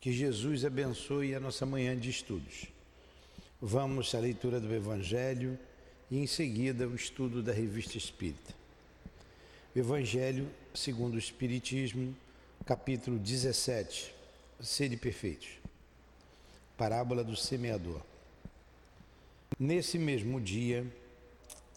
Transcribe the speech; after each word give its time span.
Que 0.00 0.12
Jesus 0.12 0.64
abençoe 0.64 1.34
a 1.34 1.40
nossa 1.40 1.66
manhã 1.66 1.94
de 1.94 2.08
estudos. 2.08 2.66
Vamos 3.60 4.14
à 4.14 4.18
leitura 4.18 4.58
do 4.58 4.74
Evangelho 4.74 5.58
e 6.10 6.18
em 6.18 6.26
seguida 6.26 6.88
o 6.88 6.94
estudo 6.94 7.42
da 7.42 7.52
Revista 7.52 7.98
Espírita. 7.98 8.54
O 9.74 9.78
Evangelho 9.78 10.48
segundo 10.72 11.16
o 11.16 11.18
Espiritismo, 11.18 12.16
capítulo 12.64 13.18
17, 13.18 14.14
Sede 14.58 14.96
Perfeitos. 14.96 15.48
Parábola 16.78 17.22
do 17.22 17.36
semeador. 17.36 18.00
Nesse 19.58 19.98
mesmo 19.98 20.40
dia, 20.40 20.86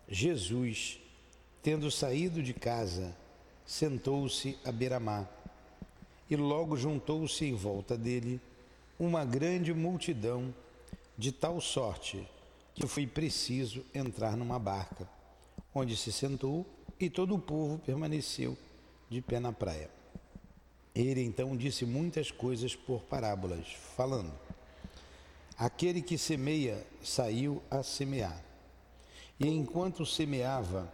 Jesus, 0.07 0.97
tendo 1.61 1.91
saído 1.91 2.41
de 2.41 2.53
casa, 2.53 3.13
sentou-se 3.65 4.57
à 4.63 4.71
beira-mar 4.71 5.29
e 6.29 6.35
logo 6.35 6.75
juntou-se 6.77 7.45
em 7.45 7.53
volta 7.53 7.97
dele 7.97 8.39
uma 8.99 9.25
grande 9.25 9.73
multidão, 9.73 10.53
de 11.17 11.31
tal 11.31 11.61
sorte 11.61 12.27
que 12.73 12.87
foi 12.87 13.05
preciso 13.05 13.85
entrar 13.93 14.35
numa 14.35 14.57
barca, 14.57 15.07
onde 15.73 15.95
se 15.95 16.11
sentou 16.11 16.65
e 16.99 17.09
todo 17.09 17.35
o 17.35 17.39
povo 17.39 17.77
permaneceu 17.77 18.57
de 19.09 19.21
pé 19.21 19.39
na 19.39 19.51
praia. 19.51 19.89
Ele 20.95 21.21
então 21.21 21.55
disse 21.55 21.85
muitas 21.85 22.31
coisas 22.31 22.75
por 22.75 23.03
parábolas, 23.03 23.67
falando: 23.95 24.31
Aquele 25.57 26.01
que 26.01 26.17
semeia 26.17 26.85
saiu 27.03 27.61
a 27.69 27.83
semear. 27.83 28.43
E 29.39 29.47
enquanto 29.47 30.05
semeava, 30.05 30.91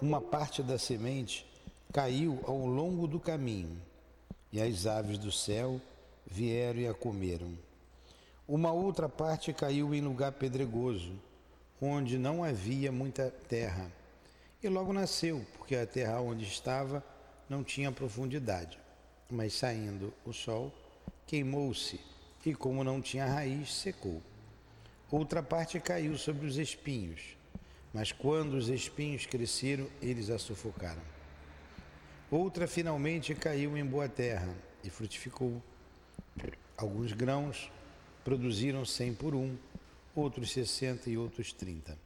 uma 0.00 0.20
parte 0.20 0.62
da 0.62 0.78
semente 0.78 1.46
caiu 1.92 2.38
ao 2.46 2.66
longo 2.66 3.06
do 3.06 3.18
caminho 3.18 3.80
e 4.52 4.60
as 4.60 4.86
aves 4.86 5.18
do 5.18 5.30
céu 5.30 5.80
vieram 6.26 6.80
e 6.80 6.86
a 6.86 6.94
comeram. 6.94 7.56
Uma 8.46 8.72
outra 8.72 9.08
parte 9.08 9.52
caiu 9.52 9.94
em 9.94 10.00
lugar 10.00 10.32
pedregoso, 10.32 11.12
onde 11.80 12.18
não 12.18 12.42
havia 12.42 12.90
muita 12.90 13.30
terra, 13.48 13.90
e 14.62 14.68
logo 14.68 14.92
nasceu, 14.92 15.46
porque 15.56 15.76
a 15.76 15.86
terra 15.86 16.20
onde 16.20 16.44
estava 16.44 17.04
não 17.48 17.62
tinha 17.62 17.92
profundidade. 17.92 18.78
Mas 19.30 19.52
saindo 19.52 20.12
o 20.24 20.32
sol, 20.32 20.72
queimou-se, 21.26 22.00
e 22.44 22.54
como 22.54 22.82
não 22.82 23.02
tinha 23.02 23.26
raiz, 23.26 23.74
secou. 23.74 24.22
Outra 25.10 25.42
parte 25.42 25.78
caiu 25.78 26.16
sobre 26.16 26.46
os 26.46 26.56
espinhos, 26.56 27.36
mas 27.92 28.10
quando 28.10 28.54
os 28.54 28.68
espinhos 28.68 29.26
cresceram, 29.26 29.86
eles 30.00 30.30
a 30.30 30.38
sufocaram. 30.38 31.17
Outra 32.30 32.68
finalmente 32.68 33.34
caiu 33.34 33.74
em 33.74 33.82
boa 33.82 34.06
terra 34.06 34.54
e 34.84 34.90
frutificou. 34.90 35.62
Alguns 36.76 37.14
grãos 37.14 37.70
produziram 38.22 38.84
cem 38.84 39.14
por 39.14 39.34
um, 39.34 39.56
outros 40.14 40.50
sessenta 40.50 41.08
e 41.08 41.16
outros 41.16 41.54
trinta. 41.54 41.98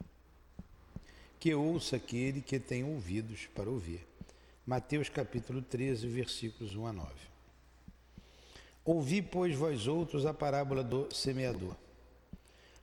Que 1.41 1.53
ouça 1.53 1.97
aquele 1.97 2.41
que 2.41 2.61
tem 2.61 2.85
ouvidos 2.85 3.49
para 3.53 3.69
ouvir. 3.69 4.07
Mateus 4.65 5.09
capítulo 5.09 5.61
13, 5.61 6.07
versículos 6.07 6.77
1 6.77 6.87
a 6.87 6.93
9. 6.93 7.11
Ouvi, 8.85 9.23
pois, 9.23 9.57
vós 9.57 9.89
outros 9.89 10.25
a 10.25 10.33
parábola 10.33 10.85
do 10.85 11.13
semeador. 11.13 11.75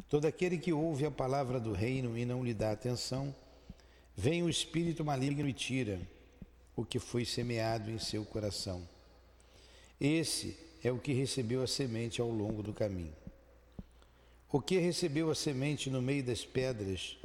Todo 0.10 0.26
aquele 0.26 0.58
que 0.58 0.74
ouve 0.74 1.06
a 1.06 1.12
palavra 1.12 1.58
do 1.58 1.72
reino 1.72 2.18
e 2.18 2.26
não 2.26 2.44
lhe 2.44 2.54
dá 2.54 2.72
atenção, 2.72 3.34
vem 4.14 4.44
o 4.44 4.50
espírito 4.50 5.06
maligno 5.06 5.48
e 5.48 5.54
tira 5.54 6.02
o 6.80 6.86
que 6.86 6.98
foi 6.98 7.26
semeado 7.26 7.92
em 7.92 8.00
seu 8.00 8.24
coração. 8.24 8.88
Esse 10.00 10.58
é 10.82 10.90
o 10.90 10.98
que 10.98 11.12
recebeu 11.12 11.62
a 11.62 11.68
semente 11.68 12.22
ao 12.22 12.30
longo 12.30 12.64
do 12.64 12.72
caminho. 12.72 13.14
O 14.50 14.62
que 14.62 14.78
recebeu 14.78 15.30
a 15.30 15.36
semente 15.36 15.90
no 15.90 16.02
meio 16.02 16.24
das 16.24 16.46
pedras 16.46 17.18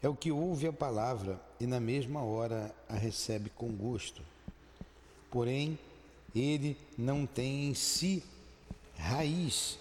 é 0.00 0.08
o 0.08 0.16
que 0.16 0.32
ouve 0.32 0.66
a 0.66 0.72
palavra 0.72 1.38
e 1.60 1.66
na 1.66 1.78
mesma 1.78 2.22
hora 2.22 2.74
a 2.88 2.94
recebe 2.94 3.50
com 3.50 3.70
gosto. 3.70 4.22
Porém, 5.30 5.78
ele 6.34 6.74
não 6.96 7.26
tem 7.26 7.66
em 7.68 7.74
si 7.74 8.24
raiz. 8.96 9.78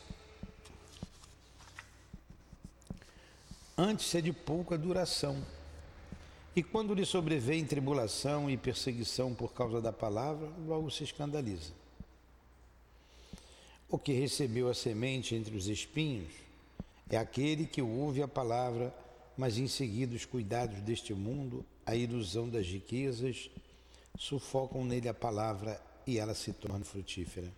Antes 3.77 4.13
é 4.13 4.19
de 4.19 4.33
pouca 4.33 4.77
duração 4.77 5.41
e 6.53 6.61
quando 6.61 6.93
lhe 6.93 7.05
sobrevém 7.05 7.65
tribulação 7.65 8.49
e 8.49 8.57
perseguição 8.57 9.33
por 9.33 9.53
causa 9.53 9.81
da 9.81 9.93
palavra, 9.93 10.49
logo 10.67 10.89
se 10.91 11.03
escandaliza. 11.03 11.71
O 13.89 13.97
que 13.97 14.11
recebeu 14.11 14.69
a 14.69 14.73
semente 14.73 15.33
entre 15.33 15.55
os 15.55 15.67
espinhos 15.67 16.31
é 17.09 17.17
aquele 17.17 17.65
que 17.65 17.81
ouve 17.81 18.21
a 18.21 18.27
palavra, 18.27 18.93
mas 19.37 19.57
em 19.57 19.67
seguida 19.67 20.15
os 20.15 20.25
cuidados 20.25 20.81
deste 20.81 21.13
mundo, 21.13 21.65
a 21.85 21.95
ilusão 21.95 22.49
das 22.49 22.67
riquezas, 22.67 23.49
sufocam 24.17 24.83
nele 24.83 25.07
a 25.07 25.13
palavra 25.13 25.81
e 26.05 26.17
ela 26.17 26.33
se 26.33 26.51
torna 26.51 26.83
frutífera. 26.83 27.51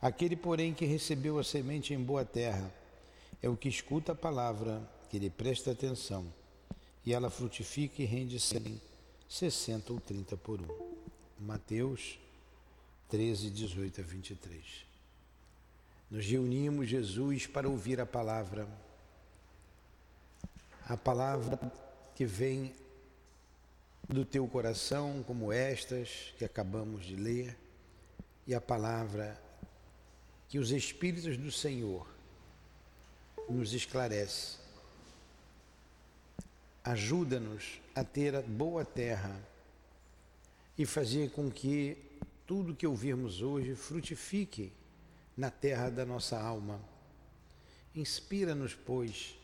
Aquele, 0.00 0.34
porém, 0.34 0.72
que 0.72 0.86
recebeu 0.86 1.38
a 1.38 1.44
semente 1.44 1.92
em 1.92 1.98
boa 1.98 2.24
terra, 2.24 2.72
é 3.42 3.48
o 3.48 3.56
que 3.56 3.68
escuta 3.68 4.12
a 4.12 4.14
palavra, 4.14 4.82
que 5.10 5.18
lhe 5.18 5.30
presta 5.30 5.72
atenção 5.72 6.26
e 7.04 7.12
ela 7.12 7.30
frutifica 7.30 8.00
e 8.02 8.04
rende 8.04 8.38
cem, 8.38 8.80
sessenta 9.28 9.92
ou 9.92 10.00
trinta 10.00 10.36
por 10.36 10.60
um. 10.60 10.92
Mateus 11.38 12.18
13, 13.08 13.50
18 13.50 14.00
a 14.00 14.04
23. 14.04 14.86
Nos 16.10 16.24
reunimos, 16.26 16.88
Jesus, 16.88 17.46
para 17.46 17.68
ouvir 17.68 18.00
a 18.00 18.06
palavra, 18.06 18.68
a 20.88 20.96
palavra 20.96 21.58
que 22.14 22.24
vem 22.24 22.72
do 24.08 24.24
teu 24.24 24.46
coração, 24.46 25.22
como 25.26 25.52
estas 25.52 26.32
que 26.38 26.44
acabamos 26.44 27.04
de 27.04 27.16
ler, 27.16 27.56
e 28.46 28.54
a 28.54 28.60
palavra 28.60 29.40
que 30.48 30.58
os 30.58 30.70
Espíritos 30.70 31.36
do 31.36 31.50
Senhor 31.50 32.06
nos 33.48 33.72
esclarece 33.72 34.61
Ajuda-nos 36.84 37.80
a 37.94 38.02
ter 38.02 38.34
a 38.34 38.42
boa 38.42 38.84
terra 38.84 39.40
e 40.76 40.84
fazer 40.84 41.30
com 41.30 41.50
que 41.50 41.96
tudo 42.46 42.74
que 42.74 42.86
ouvirmos 42.86 43.40
hoje 43.40 43.74
frutifique 43.74 44.72
na 45.36 45.50
terra 45.50 45.90
da 45.90 46.04
nossa 46.04 46.40
alma. 46.40 46.80
Inspira-nos, 47.94 48.74
pois, 48.74 49.38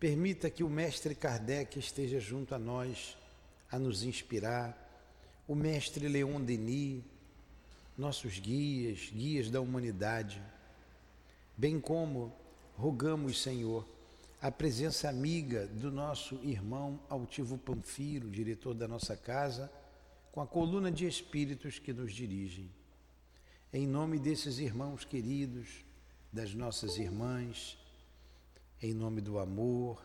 permita 0.00 0.50
que 0.50 0.64
o 0.64 0.68
Mestre 0.68 1.14
Kardec 1.14 1.78
esteja 1.78 2.18
junto 2.18 2.54
a 2.54 2.58
nós 2.58 3.16
a 3.70 3.78
nos 3.78 4.02
inspirar, 4.02 4.76
o 5.46 5.54
Mestre 5.54 6.08
Leon 6.08 6.40
Denis, 6.40 7.02
nossos 7.96 8.38
guias, 8.38 9.10
guias 9.12 9.48
da 9.48 9.60
humanidade, 9.60 10.42
bem 11.56 11.80
como 11.80 12.34
rogamos, 12.76 13.40
Senhor, 13.40 13.86
a 14.42 14.50
presença 14.50 15.08
amiga 15.08 15.68
do 15.68 15.88
nosso 15.88 16.34
irmão 16.42 17.00
Altivo 17.08 17.56
Panfiro, 17.56 18.28
diretor 18.28 18.74
da 18.74 18.88
nossa 18.88 19.16
casa, 19.16 19.70
com 20.32 20.40
a 20.40 20.46
coluna 20.48 20.90
de 20.90 21.06
espíritos 21.06 21.78
que 21.78 21.92
nos 21.92 22.12
dirigem. 22.12 22.68
Em 23.72 23.86
nome 23.86 24.18
desses 24.18 24.58
irmãos 24.58 25.04
queridos, 25.04 25.84
das 26.32 26.52
nossas 26.54 26.96
irmãs, 26.96 27.78
em 28.82 28.92
nome 28.92 29.20
do 29.20 29.38
amor, 29.38 30.04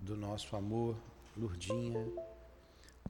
do 0.00 0.16
nosso 0.16 0.54
amor, 0.54 0.96
Lurdinha, 1.36 2.06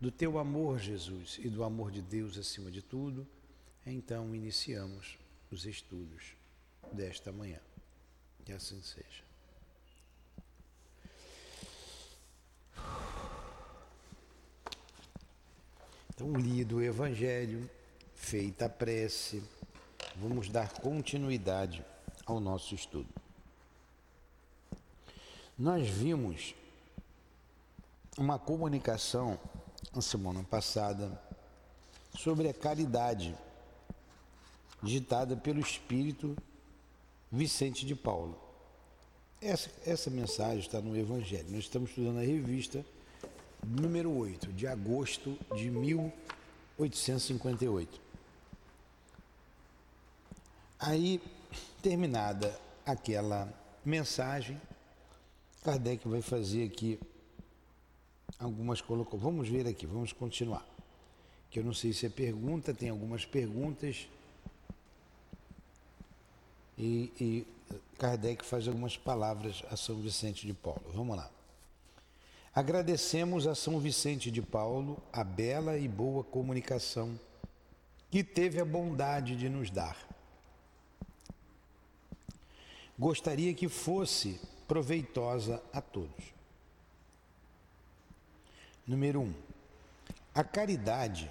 do 0.00 0.10
teu 0.10 0.38
amor, 0.38 0.78
Jesus, 0.78 1.38
e 1.44 1.50
do 1.50 1.62
amor 1.62 1.90
de 1.90 2.00
Deus 2.00 2.38
acima 2.38 2.70
de 2.70 2.80
tudo, 2.80 3.28
então 3.84 4.34
iniciamos 4.34 5.18
os 5.50 5.66
estudos 5.66 6.34
desta 6.90 7.30
manhã. 7.30 7.60
Que 8.46 8.52
assim 8.52 8.80
seja. 8.80 9.27
Então, 16.20 16.32
lido 16.32 16.78
o 16.78 16.82
Evangelho, 16.82 17.70
feita 18.12 18.64
a 18.64 18.68
prece, 18.68 19.40
vamos 20.16 20.48
dar 20.48 20.72
continuidade 20.72 21.84
ao 22.26 22.40
nosso 22.40 22.74
estudo. 22.74 23.08
Nós 25.56 25.88
vimos 25.88 26.56
uma 28.18 28.36
comunicação 28.36 29.38
na 29.94 30.02
semana 30.02 30.42
passada 30.42 31.22
sobre 32.18 32.48
a 32.48 32.52
caridade, 32.52 33.32
ditada 34.82 35.36
pelo 35.36 35.60
Espírito 35.60 36.36
Vicente 37.30 37.86
de 37.86 37.94
Paulo. 37.94 38.36
Essa, 39.40 39.70
essa 39.86 40.10
mensagem 40.10 40.58
está 40.58 40.80
no 40.80 40.96
Evangelho. 40.96 41.46
Nós 41.50 41.60
estamos 41.60 41.90
estudando 41.90 42.18
a 42.18 42.22
revista 42.22 42.84
número 43.68 44.10
8, 44.10 44.52
de 44.52 44.66
agosto 44.66 45.38
de 45.54 45.70
1858. 45.70 48.00
Aí 50.80 51.20
terminada 51.82 52.58
aquela 52.86 53.52
mensagem, 53.84 54.58
Kardec 55.62 56.08
vai 56.08 56.22
fazer 56.22 56.64
aqui 56.64 56.98
algumas 58.38 58.80
colocações. 58.80 59.22
Vamos 59.22 59.48
ver 59.48 59.66
aqui, 59.66 59.86
vamos 59.86 60.12
continuar. 60.12 60.64
Que 61.50 61.58
eu 61.58 61.64
não 61.64 61.74
sei 61.74 61.92
se 61.92 62.06
é 62.06 62.08
pergunta, 62.08 62.72
tem 62.72 62.90
algumas 62.90 63.24
perguntas. 63.24 64.08
E, 66.76 67.12
e 67.20 67.44
Kardec 67.98 68.44
faz 68.44 68.68
algumas 68.68 68.96
palavras 68.96 69.64
a 69.70 69.76
São 69.76 70.00
Vicente 70.00 70.46
de 70.46 70.54
Paulo. 70.54 70.84
Vamos 70.94 71.16
lá. 71.16 71.28
Agradecemos 72.58 73.46
a 73.46 73.54
São 73.54 73.78
Vicente 73.78 74.32
de 74.32 74.42
Paulo 74.42 75.00
a 75.12 75.22
bela 75.22 75.78
e 75.78 75.86
boa 75.86 76.24
comunicação 76.24 77.16
que 78.10 78.24
teve 78.24 78.60
a 78.60 78.64
bondade 78.64 79.36
de 79.36 79.48
nos 79.48 79.70
dar. 79.70 79.96
Gostaria 82.98 83.54
que 83.54 83.68
fosse 83.68 84.40
proveitosa 84.66 85.62
a 85.72 85.80
todos. 85.80 86.34
Número 88.84 89.20
1. 89.20 89.22
Um, 89.22 89.34
a 90.34 90.42
caridade 90.42 91.30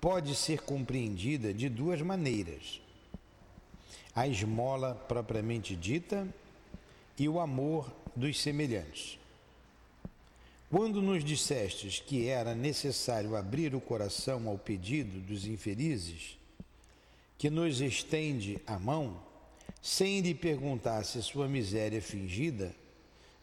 pode 0.00 0.34
ser 0.34 0.62
compreendida 0.62 1.54
de 1.54 1.68
duas 1.68 2.02
maneiras: 2.02 2.80
a 4.12 4.26
esmola 4.26 4.92
propriamente 5.06 5.76
dita 5.76 6.26
e 7.16 7.28
o 7.28 7.38
amor 7.38 7.92
dos 8.16 8.42
semelhantes. 8.42 9.20
Quando 10.68 11.00
nos 11.00 11.22
dissestes 11.22 12.00
que 12.00 12.26
era 12.28 12.54
necessário 12.54 13.36
abrir 13.36 13.74
o 13.74 13.80
coração 13.80 14.48
ao 14.48 14.58
pedido 14.58 15.20
dos 15.20 15.46
infelizes, 15.46 16.36
que 17.38 17.48
nos 17.48 17.80
estende 17.80 18.60
a 18.66 18.78
mão, 18.78 19.22
sem 19.80 20.20
lhe 20.20 20.34
perguntar 20.34 21.04
se 21.04 21.22
sua 21.22 21.46
miséria 21.46 21.98
é 21.98 22.00
fingida, 22.00 22.74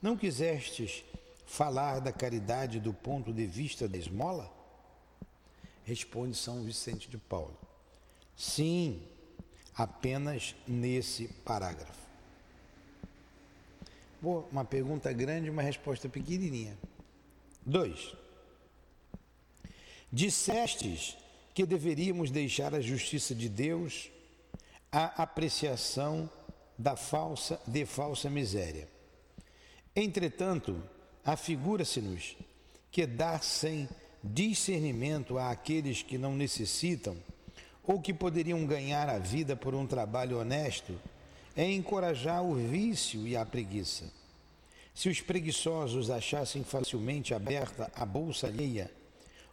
não 0.01 0.17
quisestes 0.17 1.05
falar 1.45 1.99
da 1.99 2.11
caridade 2.11 2.79
do 2.79 2.93
ponto 2.93 3.31
de 3.31 3.45
vista 3.45 3.87
da 3.87 3.97
esmola? 3.97 4.51
Responde 5.85 6.35
São 6.35 6.63
Vicente 6.63 7.09
de 7.09 7.17
Paulo. 7.17 7.57
Sim, 8.35 9.01
apenas 9.73 10.55
nesse 10.67 11.29
parágrafo. 11.45 12.03
Boa, 14.21 14.45
uma 14.51 14.65
pergunta 14.65 15.11
grande, 15.13 15.49
uma 15.49 15.61
resposta 15.61 16.09
pequenininha. 16.09 16.77
2. 17.65 18.15
Dissestes 20.11 21.17
que 21.53 21.65
deveríamos 21.65 22.31
deixar 22.31 22.73
a 22.73 22.81
justiça 22.81 23.33
de 23.33 23.47
Deus 23.47 24.09
à 24.91 25.23
apreciação 25.23 26.29
da 26.77 26.95
falsa 26.95 27.59
de 27.67 27.85
falsa 27.85 28.29
miséria. 28.29 28.87
Entretanto, 29.95 30.81
afigura-se-nos 31.23 32.35
que 32.91 33.05
dar 33.05 33.43
sem 33.43 33.87
discernimento 34.23 35.37
àqueles 35.37 36.01
que 36.01 36.17
não 36.17 36.35
necessitam 36.35 37.17
ou 37.83 38.01
que 38.01 38.13
poderiam 38.13 38.65
ganhar 38.65 39.09
a 39.09 39.19
vida 39.19 39.55
por 39.55 39.75
um 39.75 39.85
trabalho 39.85 40.39
honesto 40.39 40.97
é 41.55 41.69
encorajar 41.69 42.43
o 42.43 42.55
vício 42.55 43.27
e 43.27 43.35
a 43.35 43.45
preguiça. 43.45 44.11
Se 44.93 45.09
os 45.09 45.19
preguiçosos 45.21 46.09
achassem 46.09 46.63
facilmente 46.63 47.33
aberta 47.33 47.91
a 47.95 48.05
bolsa 48.05 48.47
alheia, 48.47 48.91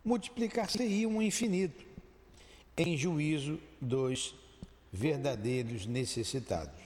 multiplicar-se-iam 0.04 1.12
um 1.12 1.22
infinito, 1.22 1.84
em 2.76 2.96
juízo 2.96 3.58
dos 3.80 4.34
verdadeiros 4.92 5.86
necessitados. 5.86 6.80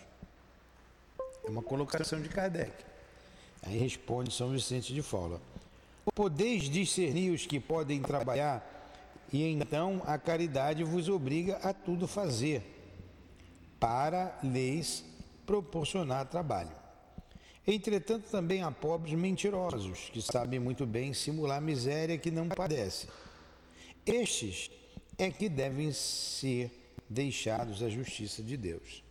É 1.44 1.50
uma 1.50 1.62
colocação 1.62 2.20
de 2.20 2.28
Kardec. 2.28 2.72
Aí 3.62 3.78
responde 3.78 4.32
São 4.32 4.50
Vicente 4.50 4.92
de 4.92 5.02
Fala. 5.02 5.40
Podeis 6.14 6.64
discernir 6.64 7.30
os 7.30 7.46
que 7.46 7.58
podem 7.58 8.00
trabalhar, 8.02 8.70
e 9.32 9.42
então 9.42 10.02
a 10.06 10.18
caridade 10.18 10.84
vos 10.84 11.08
obriga 11.08 11.56
a 11.56 11.72
tudo 11.72 12.06
fazer, 12.06 12.62
para 13.80 14.38
lhes 14.42 15.04
proporcionar 15.46 16.26
trabalho. 16.26 16.83
Entretanto, 17.66 18.28
também 18.30 18.62
há 18.62 18.70
pobres 18.70 19.14
mentirosos, 19.14 20.10
que 20.12 20.20
sabem 20.20 20.60
muito 20.60 20.84
bem 20.84 21.14
simular 21.14 21.62
miséria 21.62 22.18
que 22.18 22.30
não 22.30 22.48
padece. 22.48 23.08
Estes 24.04 24.70
é 25.16 25.30
que 25.30 25.48
devem 25.48 25.92
ser 25.92 26.70
deixados 27.08 27.82
à 27.82 27.88
justiça 27.88 28.42
de 28.42 28.56
Deus. 28.56 29.02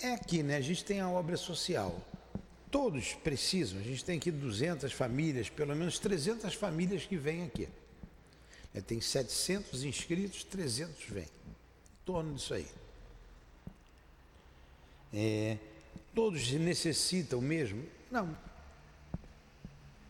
É 0.00 0.12
aqui, 0.12 0.44
né? 0.44 0.56
A 0.56 0.60
gente 0.60 0.84
tem 0.84 1.00
a 1.00 1.10
obra 1.10 1.36
social. 1.36 2.00
Todos 2.70 3.14
precisam. 3.14 3.80
A 3.80 3.82
gente 3.82 4.04
tem 4.04 4.18
aqui 4.18 4.30
200 4.30 4.92
famílias, 4.92 5.48
pelo 5.48 5.74
menos 5.74 5.98
300 5.98 6.54
famílias 6.54 7.04
que 7.04 7.16
vêm 7.16 7.44
aqui. 7.44 7.68
É, 8.72 8.80
tem 8.80 9.00
700 9.00 9.82
inscritos, 9.82 10.44
300 10.44 11.04
vêm. 11.06 11.24
Em 11.24 12.04
torno 12.04 12.34
disso 12.34 12.54
aí. 12.54 12.66
É, 15.12 15.56
todos 16.18 16.50
necessitam 16.50 17.40
mesmo? 17.40 17.86
Não. 18.10 18.36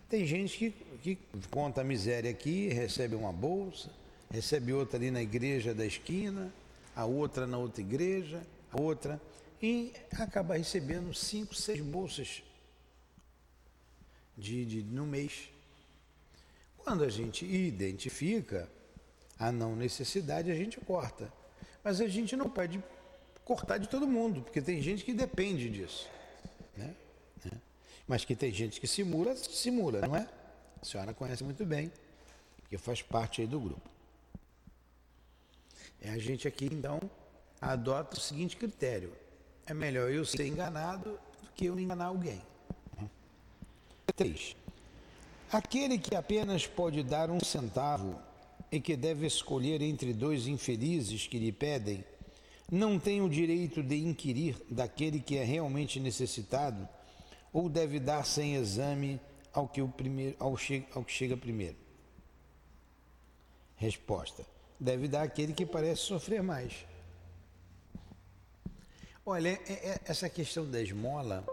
Tem 0.08 0.26
gente 0.26 0.56
que, 0.56 0.70
que 1.02 1.18
conta 1.50 1.82
a 1.82 1.84
miséria 1.84 2.30
aqui, 2.30 2.68
recebe 2.68 3.14
uma 3.14 3.30
bolsa, 3.30 3.90
recebe 4.30 4.72
outra 4.72 4.96
ali 4.96 5.10
na 5.10 5.20
igreja 5.20 5.74
da 5.74 5.84
esquina, 5.84 6.50
a 6.96 7.04
outra 7.04 7.46
na 7.46 7.58
outra 7.58 7.82
igreja, 7.82 8.42
a 8.72 8.80
outra 8.80 9.20
e 9.60 9.92
acaba 10.12 10.56
recebendo 10.56 11.12
cinco, 11.12 11.54
seis 11.54 11.82
bolsas 11.82 12.42
de, 14.34 14.64
de, 14.64 14.82
no 14.84 15.04
mês. 15.04 15.50
Quando 16.78 17.04
a 17.04 17.10
gente 17.10 17.44
identifica 17.44 18.66
a 19.38 19.52
não 19.52 19.76
necessidade, 19.76 20.50
a 20.50 20.54
gente 20.54 20.80
corta. 20.80 21.30
Mas 21.84 22.00
a 22.00 22.08
gente 22.08 22.34
não 22.34 22.48
pode 22.48 22.82
cortar 23.48 23.78
de 23.78 23.88
todo 23.88 24.06
mundo, 24.06 24.42
porque 24.42 24.60
tem 24.60 24.82
gente 24.82 25.02
que 25.02 25.14
depende 25.14 25.70
disso. 25.70 26.06
Né? 26.76 26.94
né? 27.42 27.58
Mas 28.06 28.22
que 28.22 28.36
tem 28.36 28.52
gente 28.52 28.78
que 28.78 28.86
simula, 28.86 29.34
simula, 29.34 30.02
não 30.02 30.14
é? 30.14 30.28
A 30.82 30.84
senhora 30.84 31.14
conhece 31.14 31.42
muito 31.42 31.64
bem, 31.64 31.90
porque 32.60 32.76
faz 32.76 33.00
parte 33.00 33.40
aí 33.40 33.46
do 33.46 33.58
grupo. 33.58 33.88
É 36.02 36.10
a 36.10 36.18
gente 36.18 36.46
aqui, 36.46 36.66
então, 36.70 37.00
adota 37.58 38.18
o 38.18 38.20
seguinte 38.20 38.54
critério 38.54 39.12
é 39.66 39.72
melhor 39.72 40.10
eu 40.10 40.26
ser 40.26 40.46
enganado 40.46 41.18
do 41.42 41.50
que 41.54 41.64
eu 41.64 41.78
enganar 41.80 42.06
alguém. 42.06 42.42
3. 44.14 44.56
Aquele 45.50 45.98
que 45.98 46.14
apenas 46.14 46.66
pode 46.66 47.02
dar 47.02 47.30
um 47.30 47.40
centavo 47.40 48.18
e 48.70 48.78
que 48.78 48.96
deve 48.96 49.26
escolher 49.26 49.80
entre 49.80 50.12
dois 50.12 50.46
infelizes 50.46 51.26
que 51.26 51.38
lhe 51.38 51.52
pedem, 51.52 52.04
não 52.70 52.98
tem 52.98 53.22
o 53.22 53.28
direito 53.28 53.82
de 53.82 53.96
inquirir 53.96 54.56
daquele 54.70 55.20
que 55.20 55.36
é 55.36 55.44
realmente 55.44 55.98
necessitado 55.98 56.88
ou 57.52 57.68
deve 57.68 57.98
dar 57.98 58.24
sem 58.24 58.56
exame 58.56 59.20
ao 59.52 59.66
que, 59.66 59.80
o 59.80 59.88
primeiro, 59.88 60.36
ao, 60.38 60.56
che, 60.56 60.84
ao 60.94 61.02
que 61.02 61.12
chega 61.12 61.36
primeiro? 61.36 61.76
Resposta: 63.76 64.44
deve 64.78 65.08
dar 65.08 65.22
aquele 65.22 65.52
que 65.52 65.64
parece 65.64 66.02
sofrer 66.02 66.42
mais. 66.42 66.86
Olha, 69.24 69.48
é, 69.48 69.72
é, 69.72 70.00
essa 70.04 70.28
questão 70.28 70.70
da 70.70 70.80
esmola, 70.80 71.44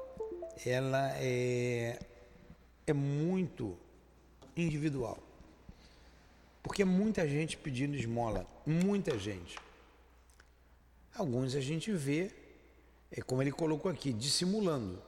ela 0.65 1.12
é, 1.17 2.00
é 2.88 2.93
muito 2.93 3.77
individual. 4.55 5.17
Porque 6.63 6.81
é 6.81 6.86
muita 6.86 7.27
gente 7.27 7.57
pedindo 7.57 7.95
esmola, 7.95 8.48
muita 8.65 9.19
gente. 9.19 9.55
Alguns 11.15 11.55
a 11.55 11.62
gente 11.62 11.91
vê, 11.93 12.31
é 13.10 13.22
como 13.22 13.41
ele 13.41 13.51
colocou 13.51 13.89
aqui, 13.89 14.12
dissimulando. 14.12 15.01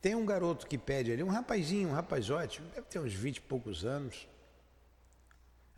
Tem 0.00 0.14
um 0.14 0.26
garoto 0.26 0.66
que 0.66 0.76
pede 0.76 1.10
ali, 1.10 1.22
um 1.22 1.28
rapazinho, 1.28 1.88
um 1.88 1.92
rapaz 1.92 2.28
ótimo, 2.28 2.68
deve 2.74 2.86
ter 2.86 2.98
uns 2.98 3.14
20 3.14 3.36
e 3.38 3.40
poucos 3.40 3.84
anos. 3.84 4.28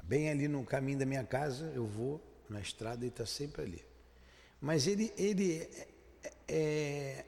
Bem 0.03 0.29
ali 0.29 0.49
no 0.49 0.65
caminho 0.65 0.99
da 0.99 1.07
minha 1.07 1.25
casa, 1.25 1.71
eu 1.75 1.87
vou 1.87 2.21
na 2.49 2.61
estrada 2.61 3.05
e 3.05 3.09
está 3.09 3.25
sempre 3.25 3.63
ali. 3.63 3.85
Mas 4.61 4.87
ele, 4.89 5.13
ele 5.17 5.69
é, 6.49 7.25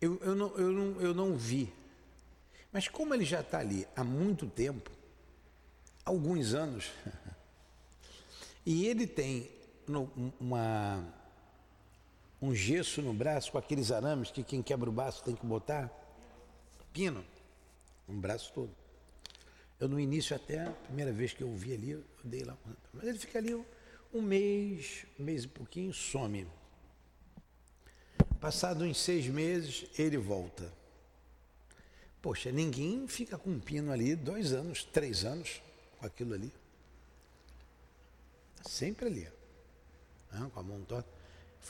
eu, 0.00 0.18
eu, 0.20 0.34
não, 0.34 0.56
eu, 0.56 0.72
não, 0.72 1.00
eu 1.00 1.14
não 1.14 1.36
vi. 1.36 1.72
Mas 2.70 2.88
como 2.88 3.14
ele 3.14 3.24
já 3.24 3.40
está 3.40 3.60
ali 3.60 3.86
há 3.96 4.04
muito 4.04 4.46
tempo, 4.46 4.90
alguns 6.04 6.54
anos, 6.54 6.90
e 8.66 8.86
ele 8.86 9.06
tem 9.06 9.48
no, 9.86 10.10
uma, 10.40 11.04
um 12.40 12.54
gesso 12.54 13.00
no 13.02 13.12
braço 13.12 13.52
com 13.52 13.58
aqueles 13.58 13.90
arames 13.90 14.30
que 14.30 14.42
quem 14.42 14.62
quebra 14.62 14.88
o 14.88 14.92
braço 14.92 15.22
tem 15.22 15.34
que 15.34 15.46
botar, 15.46 15.90
pino, 16.92 17.24
um 18.08 18.18
braço 18.18 18.52
todo. 18.52 18.70
Eu 19.78 19.88
no 19.88 19.98
início 19.98 20.34
até, 20.36 20.66
a 20.66 20.70
primeira 20.70 21.12
vez 21.12 21.32
que 21.32 21.42
eu 21.42 21.52
vi 21.54 21.74
ali, 21.74 21.90
eu 21.90 22.04
dei 22.22 22.44
lá, 22.44 22.56
mas 22.92 23.04
ele 23.04 23.18
fica 23.18 23.38
ali 23.38 23.54
Um 24.14 24.20
mês, 24.20 25.06
um 25.18 25.24
mês 25.24 25.44
e 25.44 25.48
pouquinho, 25.48 25.92
some. 25.92 26.46
Passado 28.40 28.84
uns 28.84 28.98
seis 28.98 29.26
meses, 29.26 29.86
ele 29.98 30.18
volta. 30.18 30.72
Poxa, 32.20 32.52
ninguém 32.52 33.08
fica 33.08 33.36
com 33.38 33.50
um 33.50 33.58
pino 33.58 33.90
ali 33.90 34.14
dois 34.14 34.52
anos, 34.52 34.84
três 34.84 35.24
anos 35.24 35.62
com 35.98 36.06
aquilo 36.06 36.34
ali. 36.34 36.52
Sempre 38.68 39.06
ali. 39.06 39.41
Né? 40.32 40.50
Com 40.52 40.60
a 40.60 40.62
mão 40.62 40.80
torta. 40.82 41.08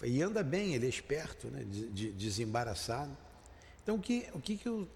E 0.05 0.23
anda 0.23 0.43
bem, 0.43 0.75
ele 0.75 0.87
é 0.87 0.89
esperto, 0.89 1.49
né? 1.49 1.65
de, 1.65 1.89
de, 1.91 2.13
desembaraçado. 2.13 3.17
Então, 3.83 3.97
o 3.97 4.01
que, 4.01 4.29
o 4.33 4.41
que, 4.41 4.57
que 4.57 4.69
eu, 4.69 4.89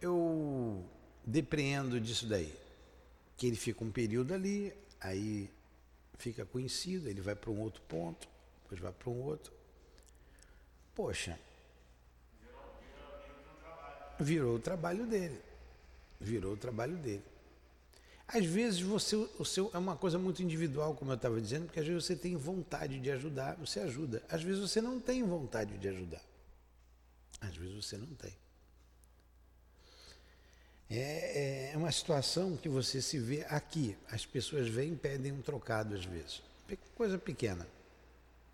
eu 0.00 0.84
depreendo 1.24 2.00
disso 2.00 2.26
daí? 2.26 2.54
Que 3.36 3.46
ele 3.46 3.56
fica 3.56 3.84
um 3.84 3.90
período 3.90 4.32
ali, 4.32 4.72
aí 5.00 5.50
fica 6.18 6.44
conhecido, 6.44 7.08
ele 7.08 7.20
vai 7.20 7.34
para 7.34 7.50
um 7.50 7.60
outro 7.60 7.82
ponto, 7.82 8.28
depois 8.62 8.80
vai 8.80 8.92
para 8.92 9.10
um 9.10 9.20
outro. 9.22 9.52
Poxa, 10.94 11.38
virou 14.18 14.56
o 14.56 14.58
trabalho 14.58 15.06
dele. 15.06 15.40
Virou 16.20 16.54
o 16.54 16.56
trabalho 16.56 16.96
dele. 16.96 17.22
Às 18.28 18.44
vezes 18.44 18.80
você, 18.80 19.16
o 19.16 19.44
seu 19.44 19.70
é 19.72 19.78
uma 19.78 19.96
coisa 19.96 20.18
muito 20.18 20.42
individual, 20.42 20.94
como 20.94 21.10
eu 21.10 21.16
estava 21.16 21.40
dizendo, 21.40 21.64
porque 21.64 21.80
às 21.80 21.86
vezes 21.86 22.04
você 22.04 22.14
tem 22.14 22.36
vontade 22.36 23.00
de 23.00 23.10
ajudar, 23.10 23.56
você 23.56 23.80
ajuda. 23.80 24.22
Às 24.28 24.42
vezes 24.42 24.60
você 24.60 24.82
não 24.82 25.00
tem 25.00 25.24
vontade 25.24 25.78
de 25.78 25.88
ajudar. 25.88 26.20
Às 27.40 27.56
vezes 27.56 27.86
você 27.86 27.96
não 27.96 28.06
tem. 28.08 28.36
É, 30.90 31.70
é 31.72 31.76
uma 31.76 31.90
situação 31.90 32.54
que 32.54 32.68
você 32.68 33.00
se 33.00 33.18
vê 33.18 33.46
aqui. 33.48 33.96
As 34.10 34.26
pessoas 34.26 34.68
vêm 34.68 34.92
e 34.92 34.96
pedem 34.96 35.32
um 35.32 35.40
trocado 35.40 35.94
às 35.94 36.04
vezes. 36.04 36.42
Coisa 36.94 37.16
pequena. 37.16 37.66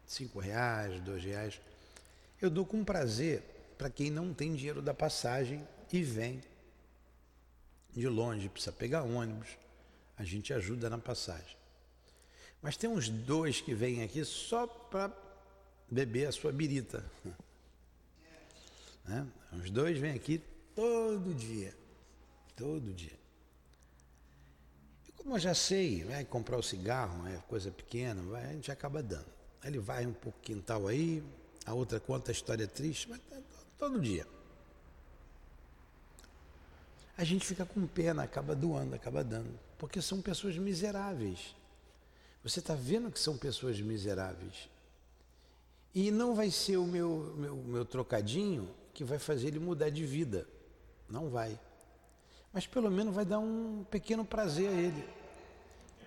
Cinco 0.07 0.39
reais, 0.39 1.01
dois 1.01 1.25
reais. 1.25 1.61
Eu 2.41 2.49
dou 2.49 2.65
com 2.65 2.85
prazer 2.85 3.43
para 3.77 3.91
quem 3.91 4.09
não 4.09 4.33
tem 4.33 4.55
dinheiro 4.55 4.81
da 4.81 4.95
passagem 4.95 5.67
e 5.93 6.01
vem 6.01 6.41
de 7.93 8.09
longe, 8.09 8.49
precisa 8.49 8.73
pegar 8.73 9.03
ônibus. 9.03 9.64
A 10.17 10.25
gente 10.25 10.53
ajuda 10.53 10.89
na 10.89 10.99
passagem. 10.99 11.57
Mas 12.63 12.77
tem 12.77 12.89
uns 12.89 13.09
dois 13.09 13.61
que 13.61 13.75
vêm 13.75 14.03
aqui 14.03 14.25
só 14.25 14.67
para 14.67 15.13
beber 15.91 16.27
a 16.29 16.33
sua 16.33 16.53
birita. 16.53 17.05
Né? 19.07 19.27
Os 19.53 19.71
dois 19.71 19.99
vêm 19.99 20.13
aqui 20.13 20.41
todo 20.75 21.35
dia. 21.35 21.75
Todo 22.57 22.91
dia. 22.95 23.19
E 25.07 25.13
como 25.13 25.35
eu 25.35 25.39
já 25.39 25.55
sei, 25.55 26.05
vai 26.05 26.25
comprar 26.25 26.57
o 26.57 26.63
cigarro, 26.63 27.29
é 27.29 27.37
coisa 27.47 27.71
pequena, 27.71 28.23
a 28.39 28.53
gente 28.55 28.73
acaba 28.73 29.03
dando. 29.03 29.27
Aí 29.61 29.69
ele 29.69 29.79
vai 29.79 30.07
um 30.07 30.13
pouco 30.15 30.39
quintal 30.41 30.89
aí, 30.89 31.23
a 31.67 31.75
outra 31.75 32.01
conta 32.01 32.31
a 32.31 32.33
história 32.33 32.67
triste, 32.67 33.09
mas 33.09 33.21
tá 33.29 33.37
todo 33.79 34.01
dia. 34.01 34.27
A 37.17 37.25
gente 37.25 37.47
fica 37.47 37.65
com 37.65 37.87
pena, 37.87 38.23
acaba 38.23 38.55
doando, 38.55 38.95
acaba 38.95 39.23
dando, 39.23 39.59
porque 39.85 40.03
são 40.03 40.23
pessoas 40.23 40.57
miseráveis. 40.57 41.55
Você 42.43 42.61
está 42.61 42.75
vendo 42.75 43.11
que 43.11 43.21
são 43.21 43.37
pessoas 43.37 43.81
miseráveis. 43.81 44.69
E 45.95 46.11
não 46.11 46.35
vai 46.35 46.51
ser 46.51 46.77
o 46.79 46.87
meu, 46.87 47.35
meu, 47.37 47.57
meu 47.57 47.85
trocadinho 47.85 48.69
que 48.93 49.05
vai 49.05 49.19
fazer 49.19 49.49
ele 49.49 49.59
mudar 49.59 49.91
de 49.91 50.05
vida. 50.05 50.49
Não 51.09 51.29
vai 51.29 51.59
mas 52.55 52.69
pelo 52.69 52.89
menos 52.89 53.13
vai 53.13 53.25
dar 53.25 53.41
um 53.41 53.85
pequeno 53.91 54.25
prazer 54.25 54.69
a 54.69 54.73
ele. 54.73 55.05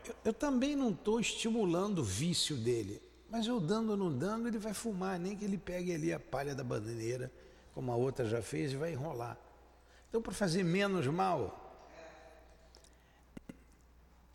Eu, 0.08 0.16
eu 0.24 0.34
também 0.34 0.78
não 0.78 0.92
estou 0.92 1.20
estimulando 1.20 2.00
o 2.00 2.04
vício 2.04 2.56
dele, 2.56 3.02
mas 3.30 3.46
eu 3.46 3.60
dando 3.60 3.90
ou 3.90 3.98
não 3.98 4.18
dando, 4.18 4.48
ele 4.48 4.58
vai 4.58 4.74
fumar, 4.74 5.20
nem 5.20 5.36
que 5.36 5.44
ele 5.44 5.58
pegue 5.58 5.94
ali 5.94 6.14
a 6.14 6.20
palha 6.20 6.56
da 6.56 6.64
bananeira, 6.64 7.30
como 7.74 7.92
a 7.92 7.98
outra 7.98 8.26
já 8.26 8.42
fez, 8.42 8.72
e 8.72 8.78
vai 8.78 8.94
enrolar. 8.94 9.38
Então, 10.08 10.22
para 10.22 10.32
fazer 10.32 10.64
menos 10.64 11.06
mal, 11.08 11.67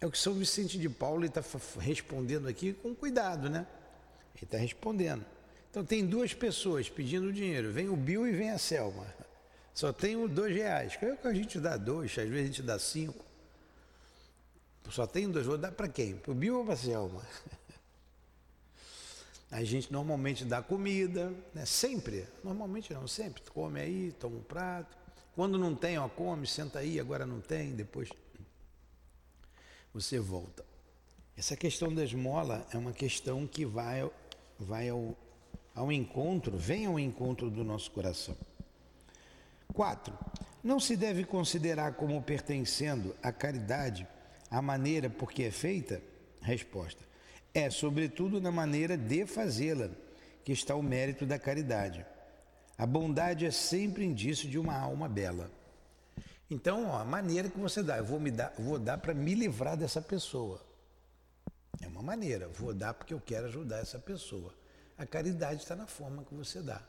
é 0.02 0.06
o 0.06 0.10
que 0.10 0.18
São 0.18 0.34
Vicente 0.34 0.76
de 0.78 0.88
Paulo 0.88 1.24
está 1.24 1.40
respondendo 1.78 2.48
aqui 2.48 2.72
com 2.72 2.92
cuidado, 2.92 3.48
né? 3.48 3.64
Ele 4.34 4.44
está 4.44 4.58
respondendo. 4.58 5.24
Então, 5.70 5.84
tem 5.84 6.04
duas 6.04 6.34
pessoas 6.34 6.90
pedindo 6.90 7.32
dinheiro: 7.32 7.70
vem 7.70 7.88
o 7.88 7.94
Bill 7.94 8.26
e 8.26 8.32
vem 8.32 8.50
a 8.50 8.58
Selma. 8.58 9.06
Só 9.72 9.92
tenho 9.92 10.28
dois 10.28 10.52
reais. 10.54 10.96
Que 10.96 11.06
é 11.06 11.14
que 11.14 11.28
a 11.28 11.32
gente 11.32 11.60
dá 11.60 11.76
dois, 11.76 12.10
às 12.18 12.28
vezes 12.28 12.42
a 12.42 12.46
gente 12.46 12.62
dá 12.62 12.78
cinco. 12.80 13.24
Só 14.90 15.06
tenho 15.06 15.30
dois, 15.30 15.46
vou 15.46 15.56
dar 15.56 15.70
para 15.70 15.88
quem? 15.88 16.16
Para 16.16 16.32
o 16.32 16.34
Bill 16.34 16.58
ou 16.58 16.64
para 16.64 16.74
a 16.74 16.76
Selma? 16.76 17.22
A 19.52 19.62
gente 19.62 19.92
normalmente 19.92 20.46
dá 20.46 20.62
comida, 20.62 21.30
né? 21.52 21.66
sempre, 21.66 22.26
normalmente 22.42 22.90
não, 22.94 23.06
sempre. 23.06 23.42
Come 23.50 23.78
aí, 23.78 24.10
toma 24.12 24.38
um 24.38 24.42
prato. 24.42 24.96
Quando 25.36 25.58
não 25.58 25.74
tem, 25.74 25.98
ó, 25.98 26.08
come, 26.08 26.46
senta 26.46 26.78
aí, 26.78 26.98
agora 26.98 27.26
não 27.26 27.38
tem, 27.38 27.74
depois 27.74 28.08
você 29.92 30.18
volta. 30.18 30.64
Essa 31.36 31.56
questão 31.56 31.94
da 31.94 32.04
esmola 32.04 32.66
é 32.72 32.78
uma 32.78 32.92
questão 32.92 33.46
que 33.46 33.64
vai, 33.64 34.08
vai 34.58 34.88
ao, 34.88 35.16
ao 35.74 35.90
encontro, 35.90 36.56
vem 36.56 36.86
ao 36.86 36.98
encontro 36.98 37.50
do 37.50 37.64
nosso 37.64 37.90
coração. 37.90 38.36
4. 39.72 40.16
Não 40.62 40.78
se 40.78 40.96
deve 40.96 41.24
considerar 41.24 41.94
como 41.94 42.22
pertencendo 42.22 43.14
à 43.22 43.32
caridade 43.32 44.06
a 44.50 44.60
maneira 44.60 45.08
por 45.08 45.32
que 45.32 45.44
é 45.44 45.50
feita? 45.50 46.02
Resposta. 46.40 47.02
É, 47.54 47.70
sobretudo, 47.70 48.40
na 48.40 48.50
maneira 48.50 48.96
de 48.96 49.26
fazê-la, 49.26 49.90
que 50.44 50.52
está 50.52 50.74
o 50.74 50.82
mérito 50.82 51.24
da 51.24 51.38
caridade. 51.38 52.04
A 52.76 52.86
bondade 52.86 53.44
é 53.46 53.50
sempre 53.50 54.04
indício 54.04 54.48
de 54.48 54.58
uma 54.58 54.76
alma 54.76 55.08
bela. 55.08 55.50
Então, 56.52 56.90
ó, 56.90 56.98
a 56.98 57.04
maneira 57.04 57.48
que 57.48 57.58
você 57.58 57.82
dá, 57.82 57.96
eu 57.96 58.04
vou, 58.04 58.20
me 58.20 58.30
dar, 58.30 58.52
vou 58.58 58.78
dar 58.78 58.98
para 58.98 59.14
me 59.14 59.34
livrar 59.34 59.74
dessa 59.74 60.02
pessoa. 60.02 60.60
É 61.80 61.88
uma 61.88 62.02
maneira, 62.02 62.46
vou 62.46 62.74
dar 62.74 62.92
porque 62.92 63.14
eu 63.14 63.20
quero 63.20 63.46
ajudar 63.46 63.78
essa 63.78 63.98
pessoa. 63.98 64.52
A 64.98 65.06
caridade 65.06 65.62
está 65.62 65.74
na 65.74 65.86
forma 65.86 66.22
que 66.24 66.34
você 66.34 66.60
dá. 66.60 66.82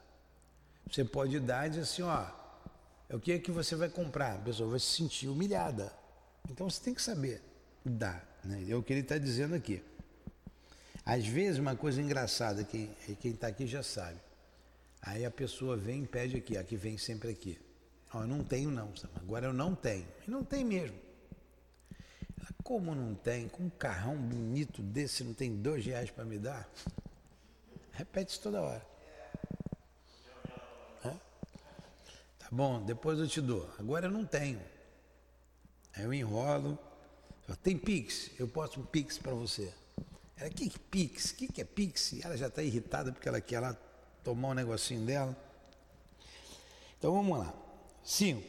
Você 0.92 1.06
pode 1.06 1.40
dar 1.40 1.66
e 1.66 1.70
dizer 1.70 1.84
assim, 1.84 2.02
ó, 2.02 2.26
o 3.10 3.22
que 3.22 3.32
é 3.32 3.40
que 3.40 3.52
você 3.52 3.74
vai 3.74 3.88
comprar. 3.88 4.34
A 4.34 4.40
pessoa 4.40 4.70
vai 4.70 4.80
se 4.80 4.98
sentir 4.98 5.30
humilhada. 5.30 5.94
Então 6.50 6.70
você 6.70 6.84
tem 6.84 6.94
que 6.94 7.02
saber 7.02 7.42
dar. 7.86 8.22
Né? 8.44 8.66
É 8.68 8.76
o 8.76 8.84
que 8.84 8.92
ele 8.92 9.00
está 9.00 9.18
dizendo 9.18 9.56
aqui. 9.56 9.82
Às 11.06 11.26
vezes, 11.26 11.58
uma 11.58 11.76
coisa 11.76 12.02
engraçada, 12.02 12.66
que 12.66 12.90
quem 13.22 13.32
está 13.32 13.48
aqui 13.48 13.66
já 13.66 13.82
sabe. 13.82 14.20
Aí 15.02 15.24
a 15.24 15.32
pessoa 15.32 15.78
vem 15.78 16.04
e 16.04 16.08
pede 16.08 16.36
aqui, 16.36 16.58
aqui 16.58 16.76
vem 16.76 16.98
sempre 16.98 17.32
aqui. 17.32 17.58
Oh, 18.14 18.20
eu 18.20 18.28
não 18.28 18.44
tenho 18.44 18.70
não, 18.70 18.94
agora 19.16 19.48
eu 19.48 19.54
não 19.54 19.74
tenho. 19.74 20.08
E 20.28 20.32
não 20.32 20.44
tem 20.44 20.64
mesmo. 20.64 20.98
Ela, 22.40 22.50
como 22.64 22.94
não 22.94 23.16
tem? 23.16 23.48
Com 23.48 23.64
um 23.64 23.70
carrão 23.70 24.16
bonito 24.16 24.82
desse, 24.82 25.24
não 25.24 25.34
tem 25.34 25.56
dois 25.56 25.86
reais 25.86 26.12
para 26.12 26.24
me 26.24 26.38
dar? 26.38 26.70
Repete 27.92 28.32
isso 28.32 28.42
toda 28.42 28.62
hora. 28.62 28.94
Bom, 32.56 32.86
depois 32.86 33.18
eu 33.18 33.28
te 33.28 33.42
dou. 33.42 33.68
Agora 33.80 34.06
eu 34.06 34.12
não 34.12 34.24
tenho. 34.24 34.62
Aí 35.96 36.04
eu 36.04 36.14
enrolo. 36.14 36.78
Tem 37.64 37.76
Pix? 37.76 38.30
Eu 38.38 38.48
posto 38.48 38.80
um 38.80 38.86
Pix 38.86 39.18
para 39.18 39.34
você. 39.34 39.74
Ela, 40.38 40.52
que, 40.52 40.70
que 40.70 40.78
Pix? 40.78 41.32
O 41.32 41.36
que, 41.36 41.48
que 41.48 41.62
é 41.62 41.66
Pix? 41.66 42.14
Ela 42.24 42.38
já 42.38 42.50
está 42.50 42.62
irritada 42.62 43.12
porque 43.12 43.28
ela 43.28 43.42
quer 43.42 43.60
lá 43.60 43.76
tomar 44.24 44.50
um 44.50 44.54
negocinho 44.54 45.04
dela. 45.04 45.36
Então 47.00 47.12
vamos 47.12 47.40
lá. 47.40 47.63
5. 48.04 48.42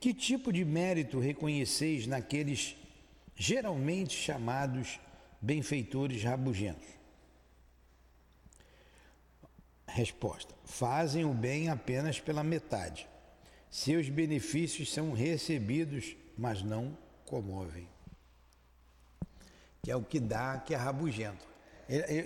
Que 0.00 0.12
tipo 0.12 0.52
de 0.52 0.64
mérito 0.64 1.18
reconheceis 1.18 2.06
naqueles 2.06 2.76
geralmente 3.34 4.14
chamados 4.14 5.00
benfeitores 5.40 6.22
rabugentos? 6.22 6.88
Resposta: 9.86 10.54
Fazem 10.64 11.24
o 11.24 11.32
bem 11.32 11.68
apenas 11.68 12.20
pela 12.20 12.42
metade 12.42 13.08
seus 13.74 14.08
benefícios 14.08 14.92
são 14.92 15.12
recebidos, 15.12 16.14
mas 16.38 16.62
não 16.62 16.96
comovem. 17.26 17.88
Que 19.82 19.90
é 19.90 19.96
o 19.96 20.02
que 20.04 20.20
dá, 20.20 20.58
que 20.58 20.72
é 20.72 20.76
rabugento. 20.76 21.44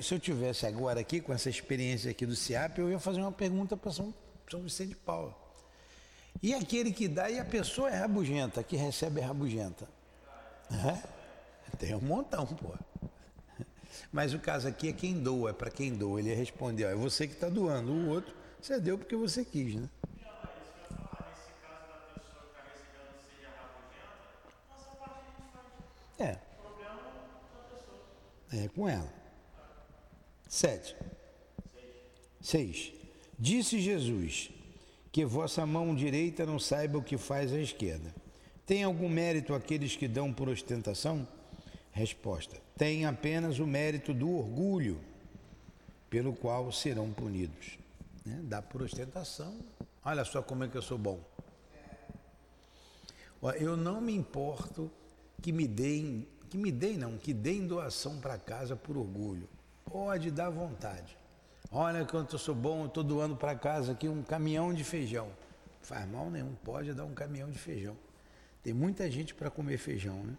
Se 0.02 0.12
eu 0.12 0.20
tivesse 0.20 0.66
agora 0.66 1.00
aqui, 1.00 1.22
com 1.22 1.32
essa 1.32 1.48
experiência 1.48 2.10
aqui 2.10 2.26
do 2.26 2.36
CIAP, 2.36 2.78
eu 2.78 2.90
ia 2.90 2.98
fazer 2.98 3.22
uma 3.22 3.32
pergunta 3.32 3.78
para 3.78 3.90
São, 3.90 4.12
São 4.50 4.60
Vicente 4.60 4.90
de 4.90 4.96
Paulo. 4.96 5.34
E 6.42 6.54
aquele 6.54 6.92
que 6.92 7.08
dá 7.08 7.30
e 7.30 7.38
a 7.38 7.44
pessoa 7.44 7.90
é 7.90 7.96
rabugenta, 7.96 8.62
que 8.62 8.76
recebe 8.76 9.20
é 9.20 9.24
rabugenta? 9.24 9.88
É? 10.70 11.76
Tem 11.76 11.94
um 11.94 12.00
montão, 12.00 12.46
pô. 12.46 12.74
Mas 14.12 14.32
o 14.32 14.38
caso 14.38 14.68
aqui 14.68 14.88
é 14.88 14.92
quem 14.92 15.18
doa, 15.18 15.50
é 15.50 15.52
para 15.52 15.70
quem 15.70 15.92
doa. 15.94 16.20
Ele 16.20 16.30
ó, 16.84 16.88
é 16.88 16.94
você 16.94 17.26
que 17.26 17.34
está 17.34 17.48
doando, 17.48 17.92
o 17.92 18.08
outro 18.08 18.34
você 18.60 18.80
deu 18.80 18.98
porque 18.98 19.14
você 19.16 19.44
quis, 19.44 19.74
né? 19.76 19.88
É. 26.18 26.36
É 28.52 28.68
com 28.68 28.88
ela. 28.88 29.12
Sete. 30.48 30.96
Seis. 32.40 32.92
Disse 33.38 33.80
Jesus: 33.80 34.50
Que 35.10 35.24
vossa 35.24 35.64
mão 35.64 35.94
direita 35.94 36.44
não 36.44 36.58
saiba 36.58 36.98
o 36.98 37.02
que 37.02 37.16
faz 37.16 37.52
a 37.52 37.60
esquerda. 37.60 38.14
Tem 38.66 38.84
algum 38.84 39.08
mérito 39.08 39.54
aqueles 39.54 39.96
que 39.96 40.06
dão 40.06 40.32
por 40.32 40.48
ostentação? 40.48 41.26
Resposta: 41.90 42.56
Tem 42.76 43.06
apenas 43.06 43.58
o 43.58 43.66
mérito 43.66 44.12
do 44.12 44.30
orgulho, 44.30 45.00
pelo 46.10 46.34
qual 46.34 46.70
serão 46.70 47.12
punidos. 47.12 47.78
Né? 48.24 48.40
Dá 48.44 48.62
por 48.62 48.82
ostentação. 48.82 49.58
Olha 50.04 50.24
só 50.24 50.42
como 50.42 50.64
é 50.64 50.68
que 50.68 50.76
eu 50.76 50.82
sou 50.82 50.98
bom. 50.98 51.18
Eu 53.58 53.76
não 53.76 54.00
me 54.00 54.14
importo 54.14 54.90
que 55.42 55.52
me 55.52 55.66
deem, 55.66 56.26
que 56.48 56.56
me 56.56 56.70
deem 56.72 56.96
não, 56.96 57.18
que 57.18 57.32
deem 57.32 57.66
doação 57.66 58.20
para 58.20 58.38
casa 58.38 58.76
por 58.76 58.96
orgulho. 58.96 59.48
Pode 59.84 60.30
dar 60.30 60.50
vontade. 60.50 61.17
Olha 61.70 62.04
quanto 62.04 62.34
eu 62.34 62.38
sou 62.38 62.54
bom, 62.54 62.82
eu 62.82 62.86
estou 62.86 63.04
doando 63.04 63.36
para 63.36 63.54
casa 63.54 63.92
aqui 63.92 64.08
um 64.08 64.22
caminhão 64.22 64.72
de 64.72 64.82
feijão. 64.82 65.28
Faz 65.82 66.08
mal 66.08 66.30
nenhum, 66.30 66.54
pode 66.64 66.94
dar 66.94 67.04
um 67.04 67.14
caminhão 67.14 67.50
de 67.50 67.58
feijão. 67.58 67.96
Tem 68.62 68.72
muita 68.72 69.10
gente 69.10 69.34
para 69.34 69.50
comer 69.50 69.76
feijão, 69.76 70.22
né? 70.24 70.34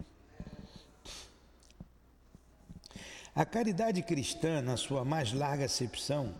A 3.36 3.46
caridade 3.46 4.02
cristã, 4.02 4.62
na 4.62 4.76
sua 4.76 5.06
mais 5.06 5.32
larga 5.32 5.66
acepção, 5.66 6.34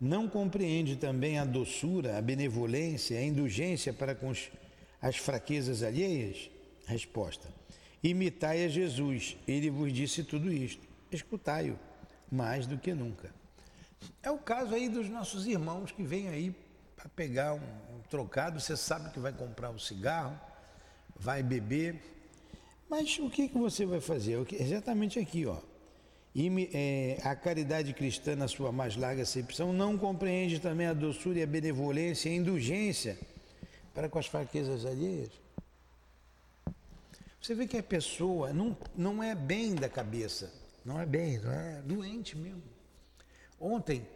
não 0.00 0.26
compreende 0.26 0.96
também 0.96 1.38
a 1.38 1.44
doçura, 1.44 2.18
a 2.18 2.22
benevolência, 2.22 3.18
a 3.18 3.22
indulgência 3.22 3.92
para 3.92 4.14
com 4.14 4.32
as 5.00 5.16
fraquezas 5.16 5.82
alheias? 5.82 6.50
Resposta: 6.86 7.46
Imitai 8.02 8.64
a 8.64 8.68
Jesus, 8.68 9.36
ele 9.46 9.70
vos 9.70 9.92
disse 9.92 10.24
tudo 10.24 10.52
isto. 10.52 10.82
Escutai-o, 11.12 11.78
mais 12.30 12.66
do 12.66 12.78
que 12.78 12.92
nunca. 12.94 13.43
É 14.22 14.30
o 14.30 14.38
caso 14.38 14.74
aí 14.74 14.88
dos 14.88 15.08
nossos 15.08 15.46
irmãos 15.46 15.92
que 15.92 16.02
vêm 16.02 16.28
aí 16.28 16.54
para 16.96 17.08
pegar 17.08 17.54
um, 17.54 17.58
um, 17.58 18.00
trocado, 18.08 18.60
você 18.60 18.76
sabe 18.76 19.10
que 19.10 19.20
vai 19.20 19.32
comprar 19.32 19.70
um 19.70 19.78
cigarro, 19.78 20.38
vai 21.16 21.42
beber, 21.42 22.00
mas 22.88 23.18
o 23.18 23.28
que, 23.28 23.48
que 23.48 23.58
você 23.58 23.84
vai 23.84 24.00
fazer? 24.00 24.44
Exatamente 24.52 25.18
aqui, 25.18 25.46
ó. 25.46 25.58
É, 26.72 27.18
a 27.22 27.36
caridade 27.36 27.92
cristã, 27.92 28.34
na 28.34 28.48
sua 28.48 28.72
mais 28.72 28.96
larga 28.96 29.22
acepção, 29.22 29.72
não 29.72 29.96
compreende 29.96 30.58
também 30.58 30.86
a 30.86 30.92
doçura 30.92 31.38
e 31.38 31.42
a 31.42 31.46
benevolência 31.46 32.28
e 32.28 32.32
a 32.32 32.36
indulgência 32.36 33.16
para 33.94 34.08
com 34.08 34.18
as 34.18 34.26
fraquezas 34.26 34.84
alheias. 34.84 35.30
Você 37.40 37.54
vê 37.54 37.66
que 37.66 37.76
a 37.76 37.82
pessoa 37.82 38.52
não, 38.52 38.76
não 38.96 39.22
é 39.22 39.34
bem 39.34 39.74
da 39.74 39.88
cabeça, 39.88 40.52
não 40.84 41.00
é 41.00 41.06
bem, 41.06 41.38
não 41.38 41.52
é 41.52 41.82
doente 41.82 42.36
mesmo. 42.36 42.73
Ontem 43.66 44.06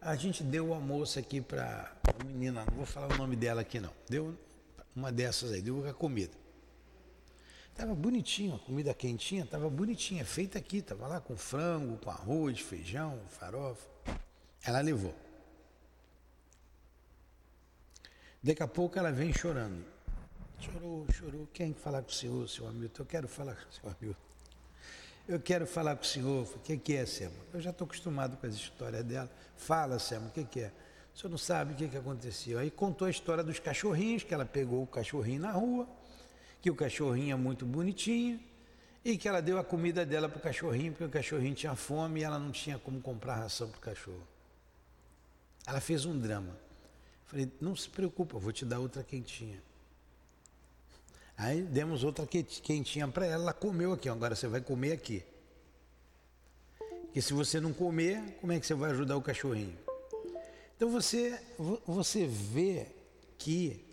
a 0.00 0.16
gente 0.16 0.42
deu 0.42 0.70
o 0.70 0.74
almoço 0.74 1.16
aqui 1.16 1.40
para 1.40 1.92
a 2.02 2.24
menina, 2.24 2.64
não 2.68 2.76
vou 2.78 2.84
falar 2.84 3.14
o 3.14 3.16
nome 3.16 3.36
dela 3.36 3.60
aqui 3.60 3.78
não, 3.78 3.92
deu 4.08 4.36
uma 4.96 5.12
dessas 5.12 5.52
aí, 5.52 5.62
deu 5.62 5.88
a 5.88 5.94
comida. 5.94 6.32
Estava 7.70 7.94
bonitinho, 7.94 8.56
a 8.56 8.58
comida 8.58 8.92
quentinha, 8.92 9.44
estava 9.44 9.70
bonitinha, 9.70 10.24
feita 10.24 10.58
aqui, 10.58 10.78
estava 10.78 11.06
lá 11.06 11.20
com 11.20 11.36
frango, 11.36 11.98
com 11.98 12.10
arroz, 12.10 12.58
feijão, 12.58 13.20
farofa. 13.28 13.88
Ela 14.64 14.80
levou. 14.80 15.14
Daqui 18.42 18.62
a 18.64 18.66
pouco 18.66 18.98
ela 18.98 19.12
vem 19.12 19.32
chorando. 19.32 19.84
Chorou, 20.58 21.06
chorou. 21.12 21.48
Quem 21.52 21.74
falar 21.74 22.02
com 22.02 22.08
o 22.08 22.12
senhor, 22.12 22.48
seu 22.48 22.66
amigo? 22.66 22.92
Eu 22.98 23.06
quero 23.06 23.28
falar 23.28 23.54
com 23.54 23.68
o 23.68 23.72
seu 23.72 23.88
amigo. 23.88 24.25
Eu 25.28 25.40
quero 25.40 25.66
falar 25.66 25.96
com 25.96 26.02
o 26.02 26.06
senhor. 26.06 26.42
O 26.54 26.58
que, 26.60 26.76
que 26.76 26.94
é, 26.94 27.04
Sema? 27.04 27.34
Eu 27.52 27.60
já 27.60 27.70
estou 27.70 27.84
acostumado 27.84 28.36
com 28.36 28.46
as 28.46 28.54
histórias 28.54 29.04
dela. 29.04 29.30
Fala, 29.56 29.98
Sema, 29.98 30.28
o 30.28 30.30
que, 30.30 30.44
que 30.44 30.60
é? 30.60 30.72
O 31.14 31.18
senhor 31.18 31.30
não 31.30 31.38
sabe 31.38 31.72
o 31.72 31.76
que, 31.76 31.88
que 31.88 31.96
aconteceu. 31.96 32.58
Aí 32.58 32.70
contou 32.70 33.06
a 33.06 33.10
história 33.10 33.42
dos 33.42 33.58
cachorrinhos, 33.58 34.22
que 34.22 34.32
ela 34.32 34.44
pegou 34.44 34.82
o 34.82 34.86
cachorrinho 34.86 35.40
na 35.40 35.52
rua 35.52 35.88
que 36.66 36.70
o 36.70 36.74
cachorrinho 36.74 37.32
é 37.32 37.36
muito 37.36 37.64
bonitinho 37.64 38.40
e 39.04 39.16
que 39.16 39.28
ela 39.28 39.40
deu 39.40 39.56
a 39.56 39.62
comida 39.62 40.04
dela 40.04 40.28
para 40.28 40.38
o 40.38 40.40
cachorrinho, 40.40 40.90
porque 40.90 41.04
o 41.04 41.08
cachorrinho 41.08 41.54
tinha 41.54 41.76
fome 41.76 42.18
e 42.18 42.24
ela 42.24 42.40
não 42.40 42.50
tinha 42.50 42.76
como 42.76 43.00
comprar 43.00 43.36
ração 43.36 43.68
para 43.68 43.78
o 43.78 43.80
cachorro. 43.80 44.26
Ela 45.64 45.80
fez 45.80 46.04
um 46.04 46.18
drama. 46.18 46.58
Falei, 47.26 47.48
não 47.60 47.76
se 47.76 47.88
preocupa, 47.88 48.36
vou 48.36 48.50
te 48.50 48.64
dar 48.64 48.80
outra 48.80 49.04
quentinha. 49.04 49.62
Aí 51.36 51.62
demos 51.62 52.02
outra 52.02 52.26
quentinha 52.26 53.06
para 53.08 53.26
ela, 53.26 53.44
ela 53.44 53.52
comeu 53.52 53.92
aqui, 53.92 54.08
agora 54.08 54.34
você 54.34 54.46
vai 54.48 54.60
comer 54.60 54.92
aqui. 54.92 55.22
Porque 57.16 57.20
se 57.20 57.32
você 57.32 57.60
não 57.60 57.72
comer, 57.72 58.38
como 58.40 58.52
é 58.52 58.60
que 58.60 58.66
você 58.66 58.74
vai 58.74 58.90
ajudar 58.90 59.16
o 59.16 59.22
cachorrinho? 59.22 59.76
Então 60.76 60.90
você, 60.90 61.40
você 61.86 62.26
vê 62.26 62.86
que 63.38 63.84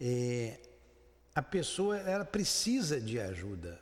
é, 0.00 0.58
a 1.34 1.42
pessoa 1.42 1.96
ela 1.98 2.24
precisa 2.24 3.00
de 3.00 3.18
ajuda. 3.20 3.80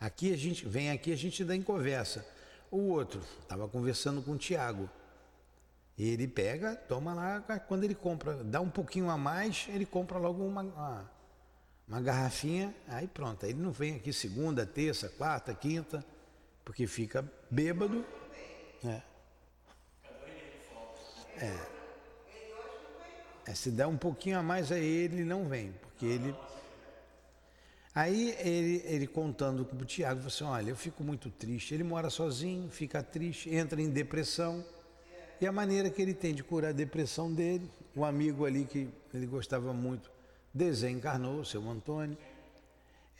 Aqui 0.00 0.32
a 0.32 0.36
gente 0.36 0.66
vem 0.66 0.90
aqui 0.90 1.12
a 1.12 1.16
gente 1.16 1.44
dá 1.44 1.54
em 1.54 1.62
conversa. 1.62 2.26
O 2.70 2.88
outro 2.88 3.22
estava 3.42 3.68
conversando 3.68 4.22
com 4.22 4.32
o 4.32 4.38
Tiago. 4.38 4.88
Ele 5.98 6.26
pega, 6.26 6.74
toma 6.74 7.12
lá, 7.14 7.40
quando 7.68 7.84
ele 7.84 7.94
compra, 7.94 8.42
dá 8.42 8.60
um 8.60 8.70
pouquinho 8.70 9.10
a 9.10 9.18
mais, 9.18 9.66
ele 9.68 9.84
compra 9.84 10.18
logo 10.18 10.42
uma, 10.44 10.62
uma, 10.62 11.10
uma 11.86 12.00
garrafinha, 12.00 12.74
aí 12.88 13.06
pronto. 13.06 13.44
Ele 13.44 13.60
não 13.60 13.70
vem 13.70 13.96
aqui 13.96 14.12
segunda, 14.12 14.64
terça, 14.64 15.08
quarta, 15.10 15.54
quinta, 15.54 16.04
porque 16.64 16.86
fica 16.86 17.24
bêbado. 17.50 18.04
É. 18.84 19.02
É. 21.38 21.82
É, 23.46 23.54
se 23.54 23.70
dá 23.70 23.88
um 23.88 23.96
pouquinho 23.96 24.38
a 24.38 24.42
mais 24.42 24.70
a 24.70 24.78
ele, 24.78 25.16
ele 25.16 25.24
não 25.24 25.48
vem, 25.48 25.72
porque 25.72 26.06
ele. 26.06 26.34
Aí 27.94 28.34
ele, 28.38 28.82
ele 28.86 29.06
contando 29.06 29.64
com 29.64 29.76
o 29.76 29.84
Tiago, 29.84 30.20
falou 30.20 30.28
assim: 30.28 30.44
olha, 30.44 30.70
eu 30.70 30.76
fico 30.76 31.02
muito 31.02 31.30
triste. 31.30 31.74
Ele 31.74 31.82
mora 31.82 32.08
sozinho, 32.08 32.70
fica 32.70 33.02
triste, 33.02 33.52
entra 33.52 33.82
em 33.82 33.90
depressão. 33.90 34.64
E 35.42 35.46
a 35.46 35.52
maneira 35.52 35.90
que 35.90 36.00
ele 36.00 36.14
tem 36.14 36.32
de 36.32 36.44
curar 36.44 36.70
a 36.70 36.72
depressão 36.72 37.32
dele, 37.32 37.68
o 37.96 38.04
amigo 38.04 38.46
ali 38.46 38.64
que 38.64 38.88
ele 39.12 39.26
gostava 39.26 39.72
muito 39.72 40.10
desencarnou, 40.54 41.40
o 41.40 41.44
seu 41.44 41.68
Antônio. 41.68 42.16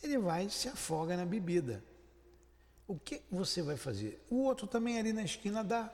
Ele 0.02 0.18
vai 0.18 0.46
e 0.46 0.50
se 0.50 0.68
afoga 0.68 1.16
na 1.16 1.26
bebida. 1.26 1.82
O 2.86 2.96
que 2.96 3.22
você 3.30 3.60
vai 3.60 3.76
fazer? 3.76 4.24
O 4.30 4.42
outro 4.44 4.66
também 4.66 4.98
ali 4.98 5.12
na 5.12 5.22
esquina 5.22 5.64
dá. 5.64 5.92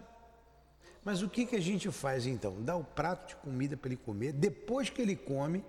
Mas 1.02 1.22
o 1.22 1.28
que, 1.30 1.46
que 1.46 1.56
a 1.56 1.60
gente 1.60 1.90
faz 1.90 2.26
então? 2.26 2.62
Dá 2.62 2.76
o 2.76 2.84
prato 2.84 3.28
de 3.28 3.36
comida 3.36 3.76
para 3.76 3.88
ele 3.88 3.96
comer, 3.96 4.32
depois 4.32 4.90
que 4.90 5.00
ele 5.00 5.16
come, 5.16 5.64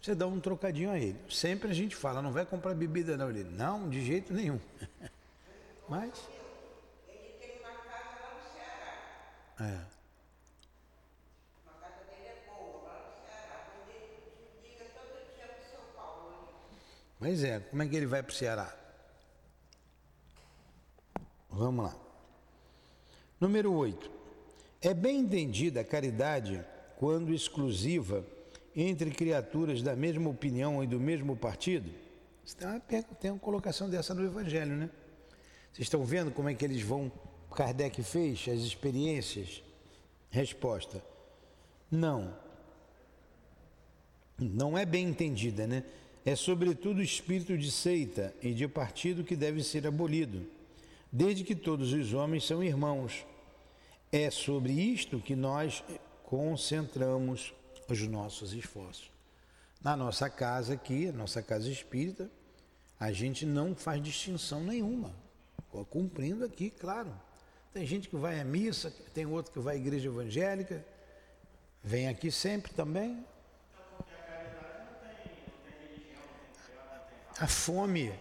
você 0.00 0.14
dá 0.14 0.26
um 0.26 0.40
trocadinho 0.40 0.90
a 0.90 0.98
ele. 0.98 1.18
Sempre 1.28 1.70
a 1.70 1.74
gente 1.74 1.94
fala, 1.94 2.22
não 2.22 2.32
vai 2.32 2.46
comprar 2.46 2.72
bebida 2.74 3.18
não. 3.18 3.28
Ele, 3.28 3.44
não, 3.44 3.86
de 3.88 4.02
jeito 4.02 4.32
nenhum. 4.32 4.58
Mas. 5.86 6.26
Ele 7.06 7.34
tem 7.38 7.58
uma 7.58 7.72
casa 7.72 8.16
lá 8.22 8.34
no 8.34 8.52
Ceará. 8.54 8.98
É. 9.60 9.80
A 11.66 11.72
casa 11.80 12.04
dele 12.06 12.26
é 12.26 12.44
boa, 12.46 12.82
lá 12.82 12.94
no 13.06 13.26
Ceará. 13.26 13.66
Ele 13.88 14.68
liga 14.68 14.84
todo 14.94 15.34
dia 15.36 15.46
para 15.46 15.62
São 15.70 15.84
Paulo. 15.94 16.48
Mas 17.18 17.44
é, 17.44 17.60
como 17.60 17.82
é 17.82 17.88
que 17.88 17.96
ele 17.96 18.06
vai 18.06 18.22
para 18.22 18.32
o 18.32 18.34
Ceará? 18.34 18.74
Vamos 21.50 21.84
lá. 21.84 21.96
Número 23.38 23.72
8. 23.72 24.10
É 24.80 24.94
bem 24.94 25.20
entendida 25.20 25.80
a 25.80 25.84
caridade 25.84 26.64
quando 26.96 27.34
exclusiva 27.34 28.24
entre 28.74 29.10
criaturas 29.10 29.82
da 29.82 29.94
mesma 29.94 30.30
opinião 30.30 30.82
e 30.82 30.86
do 30.86 30.98
mesmo 30.98 31.36
partido? 31.36 31.90
Tem 33.20 33.30
uma 33.30 33.38
colocação 33.38 33.90
dessa 33.90 34.14
no 34.14 34.24
Evangelho, 34.24 34.74
né? 34.76 34.90
Vocês 35.72 35.86
estão 35.86 36.04
vendo 36.04 36.30
como 36.30 36.48
é 36.48 36.54
que 36.54 36.64
eles 36.64 36.82
vão. 36.82 37.12
Kardec 37.50 38.02
fez 38.02 38.46
as 38.48 38.60
experiências? 38.60 39.62
Resposta: 40.30 41.04
Não. 41.90 42.34
Não 44.38 44.78
é 44.78 44.86
bem 44.86 45.08
entendida, 45.08 45.66
né? 45.66 45.84
É 46.24 46.34
sobretudo 46.34 46.98
o 46.98 47.02
espírito 47.02 47.56
de 47.58 47.70
seita 47.70 48.34
e 48.42 48.54
de 48.54 48.66
partido 48.68 49.24
que 49.24 49.36
deve 49.36 49.62
ser 49.62 49.86
abolido, 49.86 50.46
desde 51.10 51.44
que 51.44 51.54
todos 51.54 51.92
os 51.92 52.12
homens 52.12 52.46
são 52.46 52.62
irmãos 52.62 53.24
é 54.12 54.30
sobre 54.30 54.72
isto 54.72 55.20
que 55.20 55.36
nós 55.36 55.84
concentramos 56.24 57.54
os 57.88 58.00
nossos 58.08 58.52
esforços. 58.52 59.10
Na 59.80 59.96
nossa 59.96 60.28
casa 60.28 60.74
aqui, 60.74 61.10
nossa 61.12 61.42
casa 61.42 61.70
espírita, 61.70 62.30
a 62.98 63.12
gente 63.12 63.46
não 63.46 63.74
faz 63.74 64.02
distinção 64.02 64.62
nenhuma. 64.62 65.14
Cumprindo 65.88 66.44
aqui, 66.44 66.70
claro. 66.70 67.12
Tem 67.72 67.86
gente 67.86 68.08
que 68.08 68.16
vai 68.16 68.40
à 68.40 68.44
missa, 68.44 68.92
tem 69.14 69.26
outro 69.26 69.52
que 69.52 69.60
vai 69.60 69.76
à 69.76 69.78
igreja 69.78 70.08
evangélica, 70.08 70.84
vem 71.82 72.08
aqui 72.08 72.30
sempre 72.30 72.72
também. 72.72 73.24
A 77.38 77.46
fome. 77.46 78.12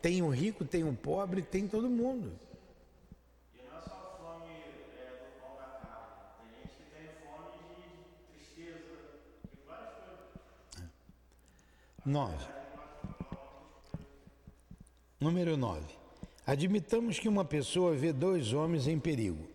Tem 0.00 0.22
o 0.22 0.28
rico, 0.28 0.64
tem 0.64 0.84
o 0.84 0.94
pobre, 0.94 1.42
tem 1.42 1.66
todo 1.66 1.90
mundo. 1.90 2.32
É. 10.78 10.82
Nove. 12.04 12.46
Número 15.20 15.56
nove. 15.56 16.03
Admitamos 16.46 17.18
que 17.18 17.26
uma 17.26 17.44
pessoa 17.44 17.94
vê 17.94 18.12
dois 18.12 18.52
homens 18.52 18.86
em 18.86 18.98
perigo, 18.98 19.48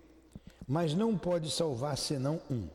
mas 0.67 0.95
não 0.95 1.15
pode 1.15 1.51
salvar 1.51 1.95
senão 1.95 2.41
um. 2.49 2.67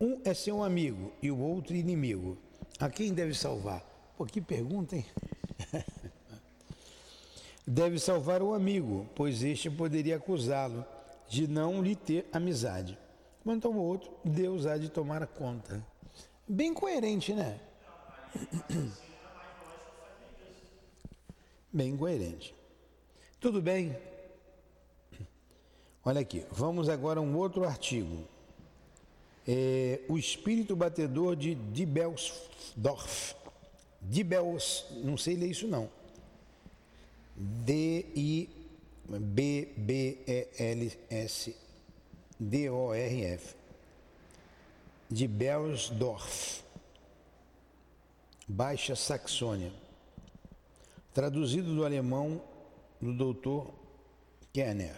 Um 0.00 0.20
é 0.24 0.34
seu 0.34 0.64
amigo 0.64 1.12
e 1.22 1.30
o 1.30 1.38
outro 1.38 1.76
inimigo. 1.76 2.36
A 2.80 2.90
quem 2.90 3.14
deve 3.14 3.32
salvar? 3.32 3.80
Pô, 4.16 4.26
que 4.26 4.40
pergunta, 4.40 4.96
hein? 4.96 5.06
deve 7.64 8.00
salvar 8.00 8.42
o 8.42 8.54
amigo, 8.54 9.08
pois 9.14 9.44
este 9.44 9.70
poderia 9.70 10.16
acusá-lo 10.16 10.84
de 11.28 11.46
não 11.46 11.80
lhe 11.80 11.94
ter 11.94 12.28
amizade. 12.32 12.98
Quanto 13.44 13.68
ao 13.68 13.74
outro, 13.74 14.12
Deus 14.24 14.66
há 14.66 14.76
de 14.76 14.88
tomar 14.88 15.24
conta. 15.28 15.86
Bem 16.48 16.74
coerente, 16.74 17.32
né? 17.32 17.60
Bem 21.72 21.96
coerente. 21.96 22.52
Tudo 23.42 23.60
bem? 23.60 23.94
Olha 26.04 26.20
aqui, 26.20 26.46
vamos 26.52 26.88
agora 26.88 27.18
a 27.18 27.22
um 27.22 27.36
outro 27.36 27.64
artigo. 27.64 28.24
É, 29.44 30.00
o 30.08 30.16
espírito 30.16 30.76
batedor 30.76 31.34
de 31.34 31.56
Dibelsdorf. 31.56 33.34
Dibels, 34.00 34.86
não 35.02 35.16
sei 35.16 35.34
ler 35.34 35.48
isso 35.48 35.66
não. 35.66 35.90
D-I-B-B-E-L-S-D-O-R-F. 37.34 38.36
Dibelsdorf. 45.10 46.62
Baixa 48.46 48.94
Saxônia. 48.94 49.72
Traduzido 51.12 51.74
do 51.74 51.84
alemão 51.84 52.40
do 53.02 53.12
doutor 53.12 53.74
Kenner. 54.52 54.96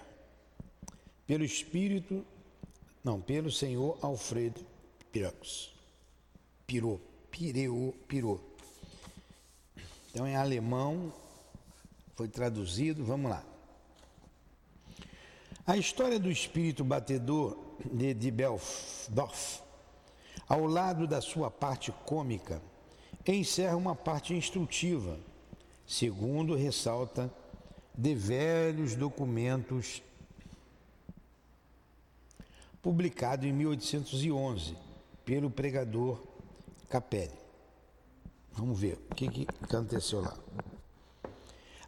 Pelo 1.26 1.42
espírito, 1.42 2.22
não, 3.02 3.18
pelo 3.18 3.50
senhor 3.50 3.98
Alfredo 4.02 4.60
Pirox. 5.10 5.70
Pirou, 6.66 7.00
pireu, 7.30 7.94
pirou. 8.06 8.40
Então 10.10 10.26
é 10.26 10.36
alemão, 10.36 11.12
foi 12.14 12.28
traduzido, 12.28 13.02
vamos 13.02 13.30
lá. 13.30 13.42
A 15.66 15.78
história 15.78 16.18
do 16.18 16.30
espírito 16.30 16.84
batedor 16.84 17.56
de, 17.90 18.12
de 18.12 18.30
Belfdorf, 18.30 19.62
ao 20.46 20.66
lado 20.66 21.06
da 21.06 21.22
sua 21.22 21.50
parte 21.50 21.90
cômica, 22.04 22.60
encerra 23.26 23.76
uma 23.76 23.96
parte 23.96 24.34
instrutiva, 24.34 25.18
segundo 25.86 26.54
ressalta 26.54 27.32
de 27.96 28.14
velhos 28.14 28.94
documentos 28.96 30.02
publicado 32.82 33.46
em 33.46 33.52
1811 33.52 34.76
pelo 35.24 35.48
pregador 35.48 36.22
Capelli. 36.88 37.32
Vamos 38.52 38.78
ver 38.78 38.98
o 39.10 39.14
que, 39.14 39.28
que 39.28 39.46
aconteceu 39.62 40.20
lá. 40.20 40.36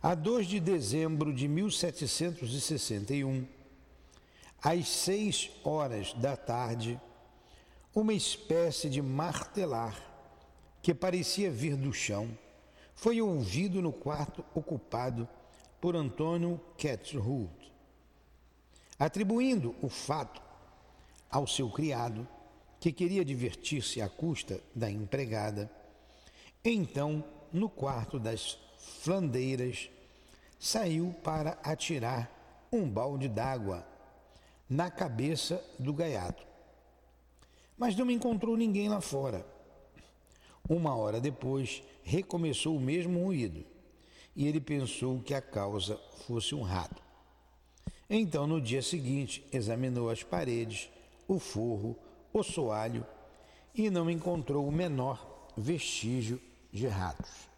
A 0.02 0.14
2 0.14 0.46
de 0.46 0.60
dezembro 0.60 1.34
de 1.34 1.48
1761, 1.48 3.46
às 4.62 4.88
seis 4.88 5.50
horas 5.64 6.12
da 6.14 6.36
tarde, 6.36 7.00
uma 7.94 8.14
espécie 8.14 8.88
de 8.88 9.02
martelar 9.02 10.00
que 10.82 10.94
parecia 10.94 11.50
vir 11.50 11.76
do 11.76 11.92
chão, 11.92 12.36
foi 12.94 13.20
ouvido 13.20 13.82
no 13.82 13.92
quarto 13.92 14.44
ocupado 14.54 15.28
por 15.80 15.94
Antônio 15.94 16.60
Ketzhult, 16.76 17.72
atribuindo 18.98 19.74
o 19.82 19.88
fato 19.88 20.42
ao 21.30 21.46
seu 21.46 21.70
criado, 21.70 22.26
que 22.80 22.92
queria 22.92 23.24
divertir-se 23.24 24.00
à 24.00 24.08
custa 24.08 24.60
da 24.74 24.90
empregada. 24.90 25.70
Então, 26.64 27.24
no 27.52 27.68
quarto 27.68 28.18
das 28.18 28.58
flandeiras, 29.02 29.90
saiu 30.58 31.14
para 31.22 31.58
atirar 31.62 32.30
um 32.72 32.88
balde 32.88 33.28
d'água 33.28 33.86
na 34.68 34.90
cabeça 34.90 35.62
do 35.78 35.92
gaiato. 35.92 36.46
Mas 37.76 37.94
não 37.96 38.10
encontrou 38.10 38.56
ninguém 38.56 38.88
lá 38.88 39.00
fora. 39.00 39.46
Uma 40.68 40.96
hora 40.96 41.20
depois, 41.20 41.82
recomeçou 42.02 42.76
o 42.76 42.80
mesmo 42.80 43.22
ruído 43.22 43.64
e 44.36 44.46
ele 44.46 44.60
pensou 44.60 45.20
que 45.20 45.32
a 45.32 45.40
causa 45.40 45.96
fosse 46.26 46.54
um 46.54 46.60
rato. 46.60 47.02
Então, 48.08 48.46
no 48.46 48.60
dia 48.60 48.82
seguinte, 48.82 49.44
examinou 49.50 50.10
as 50.10 50.22
paredes, 50.22 50.90
o 51.26 51.38
forro, 51.38 51.98
o 52.32 52.42
soalho 52.42 53.04
e 53.74 53.88
não 53.90 54.10
encontrou 54.10 54.68
o 54.68 54.72
menor 54.72 55.48
vestígio 55.56 56.40
de 56.70 56.86
ratos. 56.86 57.48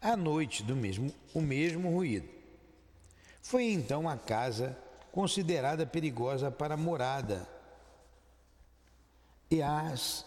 À 0.00 0.16
noite, 0.16 0.62
do 0.62 0.76
mesmo, 0.76 1.12
o 1.32 1.40
mesmo 1.40 1.90
ruído. 1.90 2.28
Foi 3.40 3.64
então 3.64 4.08
a 4.08 4.18
casa 4.18 4.78
considerada 5.10 5.86
perigosa 5.86 6.50
para 6.50 6.76
morada 6.76 7.48
e 9.50 9.62
as 9.62 10.26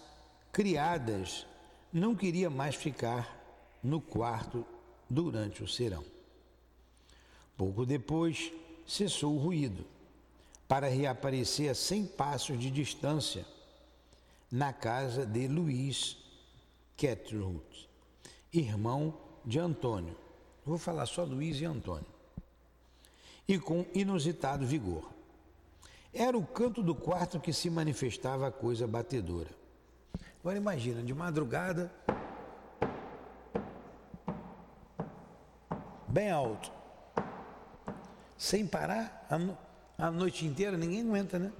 criadas 0.52 1.46
não 1.94 2.16
queria 2.16 2.50
mais 2.50 2.74
ficar 2.74 3.37
no 3.84 4.02
quarto 4.02 4.66
durante 5.10 5.64
o 5.64 5.68
serão. 5.68 6.04
Pouco 7.56 7.86
depois, 7.86 8.52
cessou 8.86 9.36
o 9.36 9.40
ruído, 9.40 9.86
para 10.68 10.88
reaparecer 10.88 11.72
a 11.72 11.76
cem 11.76 12.06
passos 12.06 12.60
de 12.60 12.70
distância, 12.70 13.46
na 14.52 14.72
casa 14.72 15.26
de 15.26 15.48
Luiz 15.48 16.18
Ketrut, 16.96 17.90
irmão 18.54 19.14
de 19.46 19.60
Antônio. 19.60 20.16
Vou 20.66 20.78
falar 20.78 21.06
só 21.06 21.24
Luiz 21.24 21.60
e 21.60 21.66
Antônio. 21.66 22.06
E 23.48 23.58
com 23.58 23.86
inusitado 23.94 24.66
vigor. 24.66 25.10
Era 26.14 26.38
o 26.38 26.46
canto 26.46 26.82
do 26.82 26.96
quarto 26.96 27.40
que 27.40 27.54
se 27.54 27.70
manifestava 27.70 28.48
a 28.48 28.52
coisa 28.52 28.88
batedora. 28.88 29.50
Agora 30.40 30.58
imagina, 30.58 31.02
de 31.02 31.14
madrugada, 31.14 31.92
bem 36.18 36.32
alto, 36.32 36.72
sem 38.36 38.66
parar, 38.66 39.28
a, 39.30 39.38
no, 39.38 39.56
a 40.00 40.10
noite 40.10 40.48
inteira, 40.48 40.76
ninguém 40.76 41.02
aguenta, 41.02 41.38
né? 41.38 41.54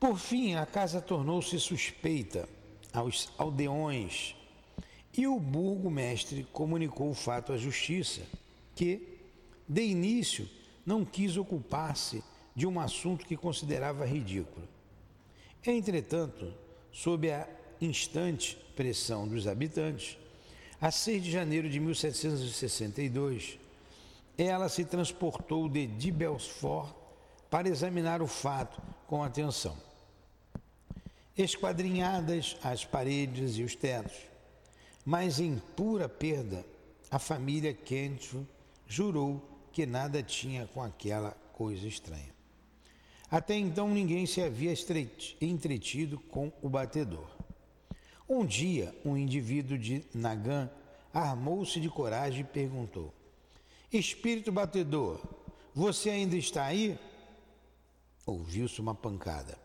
Por 0.00 0.18
fim, 0.18 0.56
a 0.56 0.66
casa 0.66 1.00
tornou-se 1.00 1.56
suspeita 1.60 2.48
aos 2.92 3.30
aldeões 3.38 4.34
e 5.16 5.28
o 5.28 5.38
burgo-mestre 5.38 6.42
comunicou 6.52 7.08
o 7.08 7.14
fato 7.14 7.52
à 7.52 7.56
justiça, 7.56 8.22
que, 8.74 9.20
de 9.68 9.82
início, 9.82 10.50
não 10.84 11.04
quis 11.04 11.36
ocupar-se 11.36 12.24
de 12.52 12.66
um 12.66 12.80
assunto 12.80 13.24
que 13.24 13.36
considerava 13.36 14.04
ridículo. 14.04 14.68
Entretanto, 15.64 16.52
sob 16.90 17.30
a 17.30 17.48
instante 17.80 18.56
pressão 18.74 19.28
dos 19.28 19.46
habitantes, 19.46 20.18
a 20.84 20.90
6 20.90 21.22
de 21.24 21.30
janeiro 21.30 21.66
de 21.66 21.80
1762, 21.80 23.58
ela 24.36 24.68
se 24.68 24.84
transportou 24.84 25.66
de 25.66 25.86
Dibelsfort 25.86 26.94
para 27.48 27.70
examinar 27.70 28.20
o 28.20 28.26
fato 28.26 28.82
com 29.06 29.24
atenção. 29.24 29.74
Esquadrinhadas 31.38 32.58
as 32.62 32.84
paredes 32.84 33.56
e 33.56 33.62
os 33.62 33.74
tetos, 33.74 34.12
mas 35.06 35.40
em 35.40 35.56
pura 35.74 36.06
perda, 36.06 36.66
a 37.10 37.18
família 37.18 37.72
Kentro 37.72 38.46
jurou 38.86 39.42
que 39.72 39.86
nada 39.86 40.22
tinha 40.22 40.66
com 40.66 40.82
aquela 40.82 41.30
coisa 41.54 41.88
estranha. 41.88 42.34
Até 43.30 43.56
então 43.56 43.88
ninguém 43.88 44.26
se 44.26 44.42
havia 44.42 44.74
entretido 45.40 46.20
com 46.20 46.52
o 46.60 46.68
batedor. 46.68 47.33
Um 48.28 48.44
dia, 48.44 48.94
um 49.04 49.16
indivíduo 49.16 49.78
de 49.78 50.04
Nagã 50.14 50.70
armou-se 51.12 51.80
de 51.80 51.88
coragem 51.88 52.40
e 52.40 52.44
perguntou: 52.44 53.12
Espírito 53.92 54.50
batedor, 54.50 55.20
você 55.74 56.10
ainda 56.10 56.36
está 56.36 56.64
aí? 56.64 56.98
Ouviu-se 58.26 58.80
uma 58.80 58.94
pancada. 58.94 59.58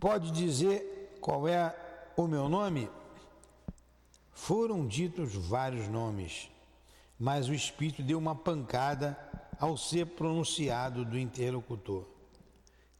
Pode 0.00 0.32
dizer 0.32 1.18
qual 1.20 1.46
é 1.46 1.74
o 2.16 2.26
meu 2.26 2.48
nome? 2.48 2.88
Foram 4.32 4.86
ditos 4.86 5.34
vários 5.34 5.88
nomes 5.88 6.50
mas 7.22 7.48
o 7.48 7.54
espírito 7.54 8.02
deu 8.02 8.18
uma 8.18 8.34
pancada 8.34 9.16
ao 9.60 9.76
ser 9.76 10.06
pronunciado 10.06 11.04
do 11.04 11.16
interlocutor. 11.16 12.04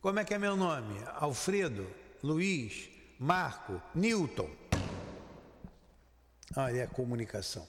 Como 0.00 0.20
é 0.20 0.24
que 0.24 0.32
é 0.32 0.38
meu 0.38 0.54
nome? 0.56 0.94
Alfredo, 1.16 1.84
Luiz, 2.22 2.88
Marco, 3.22 3.80
Newton. 3.94 4.50
Olha 6.56 6.80
é 6.80 6.82
a 6.82 6.88
comunicação. 6.88 7.64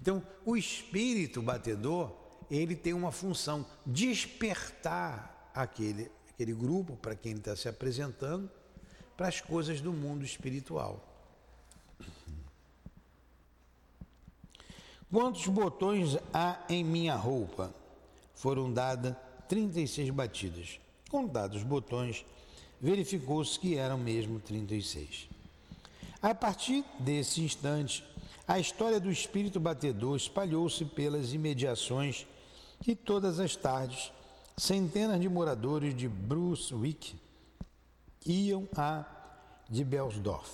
Então, 0.00 0.20
o 0.44 0.56
espírito 0.56 1.40
batedor, 1.40 2.12
ele 2.50 2.74
tem 2.74 2.92
uma 2.92 3.12
função 3.12 3.64
despertar 3.86 5.52
aquele, 5.54 6.10
aquele 6.28 6.52
grupo 6.52 6.96
para 6.96 7.14
quem 7.14 7.30
ele 7.30 7.38
está 7.38 7.54
se 7.54 7.68
apresentando 7.68 8.50
para 9.16 9.28
as 9.28 9.40
coisas 9.40 9.80
do 9.80 9.92
mundo 9.92 10.24
espiritual. 10.24 11.00
Quantos 15.08 15.46
botões 15.46 16.18
há 16.34 16.58
em 16.68 16.82
minha 16.82 17.14
roupa? 17.14 17.72
Foram 18.34 18.72
dadas 18.72 19.14
36 19.48 20.10
batidas. 20.10 20.80
Contados 21.08 21.58
os 21.58 21.62
botões, 21.62 22.24
verificou-se 22.82 23.56
que 23.58 23.76
eram 23.76 23.96
mesmo 23.96 24.40
36. 24.40 25.28
A 26.20 26.34
partir 26.34 26.84
desse 26.98 27.40
instante, 27.40 28.04
a 28.46 28.58
história 28.58 28.98
do 28.98 29.10
espírito 29.10 29.60
batedor 29.60 30.16
espalhou-se 30.16 30.84
pelas 30.86 31.32
imediações 31.32 32.26
e 32.84 32.96
todas 32.96 33.38
as 33.38 33.54
tardes, 33.54 34.10
centenas 34.56 35.20
de 35.20 35.28
moradores 35.28 35.94
de 35.94 36.08
Brunswick 36.08 37.14
iam 38.26 38.68
a 38.76 39.04
de 39.70 39.84
Belsdorf. 39.84 40.50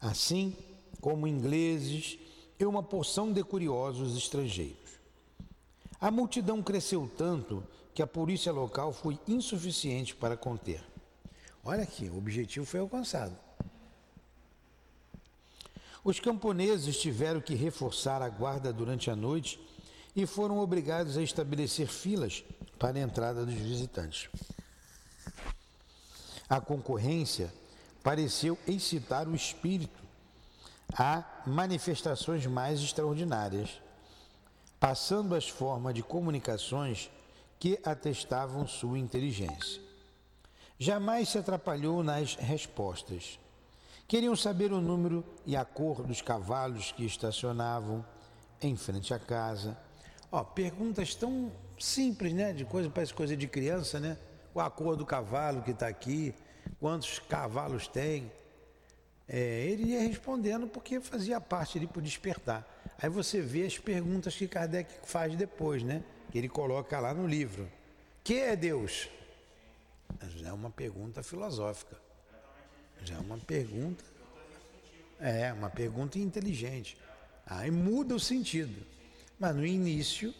Assim 0.00 0.56
como 1.00 1.28
ingleses 1.28 2.18
e 2.58 2.64
uma 2.64 2.82
porção 2.82 3.32
de 3.32 3.42
curiosos 3.44 4.16
estrangeiros. 4.16 4.76
A 6.00 6.10
multidão 6.10 6.60
cresceu 6.60 7.08
tanto 7.16 7.62
que 7.94 8.02
a 8.02 8.06
polícia 8.06 8.52
local 8.52 8.92
foi 8.92 9.18
insuficiente 9.28 10.14
para 10.14 10.36
conter. 10.36 10.91
Olha 11.64 11.84
aqui, 11.84 12.08
o 12.08 12.18
objetivo 12.18 12.66
foi 12.66 12.80
alcançado. 12.80 13.36
Os 16.04 16.18
camponeses 16.18 16.98
tiveram 16.98 17.40
que 17.40 17.54
reforçar 17.54 18.20
a 18.20 18.28
guarda 18.28 18.72
durante 18.72 19.08
a 19.10 19.14
noite 19.14 19.60
e 20.16 20.26
foram 20.26 20.58
obrigados 20.58 21.16
a 21.16 21.22
estabelecer 21.22 21.86
filas 21.86 22.44
para 22.78 22.98
a 22.98 23.02
entrada 23.02 23.46
dos 23.46 23.54
visitantes. 23.54 24.28
A 26.48 26.60
concorrência 26.60 27.52
pareceu 28.02 28.58
excitar 28.66 29.28
o 29.28 29.34
espírito 29.34 30.02
a 30.92 31.24
manifestações 31.46 32.44
mais 32.46 32.80
extraordinárias, 32.80 33.80
passando 34.80 35.34
as 35.34 35.48
formas 35.48 35.94
de 35.94 36.02
comunicações 36.02 37.08
que 37.58 37.78
atestavam 37.84 38.66
sua 38.66 38.98
inteligência. 38.98 39.91
Jamais 40.82 41.28
se 41.28 41.38
atrapalhou 41.38 42.02
nas 42.02 42.34
respostas. 42.34 43.38
Queriam 44.08 44.34
saber 44.34 44.72
o 44.72 44.80
número 44.80 45.24
e 45.46 45.54
a 45.54 45.64
cor 45.64 46.02
dos 46.02 46.20
cavalos 46.20 46.90
que 46.90 47.04
estacionavam 47.04 48.04
em 48.60 48.76
frente 48.76 49.14
à 49.14 49.18
casa. 49.20 49.78
Ó, 50.32 50.42
perguntas 50.42 51.14
tão 51.14 51.52
simples, 51.78 52.32
né? 52.32 52.52
De 52.52 52.64
coisa, 52.64 52.90
parece 52.90 53.14
coisa 53.14 53.36
de 53.36 53.46
criança, 53.46 54.00
né? 54.00 54.18
Qual 54.52 54.66
a 54.66 54.70
cor 54.72 54.96
do 54.96 55.06
cavalo 55.06 55.62
que 55.62 55.70
está 55.70 55.86
aqui? 55.86 56.34
Quantos 56.80 57.20
cavalos 57.20 57.86
tem? 57.86 58.32
É, 59.28 59.64
ele 59.64 59.92
ia 59.92 60.00
respondendo 60.00 60.66
porque 60.66 60.98
fazia 60.98 61.40
parte 61.40 61.78
ali 61.78 61.86
para 61.86 62.02
despertar. 62.02 62.66
Aí 63.00 63.08
você 63.08 63.40
vê 63.40 63.64
as 63.66 63.78
perguntas 63.78 64.34
que 64.34 64.48
Kardec 64.48 64.92
faz 65.04 65.36
depois, 65.36 65.84
né? 65.84 66.02
Que 66.32 66.38
ele 66.38 66.48
coloca 66.48 66.98
lá 66.98 67.14
no 67.14 67.24
livro. 67.24 67.68
Que 68.24 68.40
é 68.40 68.56
Deus? 68.56 69.08
Já 70.36 70.48
é 70.48 70.52
uma 70.52 70.70
pergunta 70.70 71.22
filosófica. 71.22 71.96
Já 73.04 73.16
é 73.16 73.18
uma 73.18 73.38
pergunta. 73.38 74.04
É, 75.20 75.52
uma 75.52 75.70
pergunta 75.70 76.18
inteligente. 76.18 76.96
Aí 77.46 77.70
muda 77.70 78.14
o 78.14 78.20
sentido. 78.20 78.84
Mas 79.38 79.56
no 79.56 79.66
início, 79.66 80.34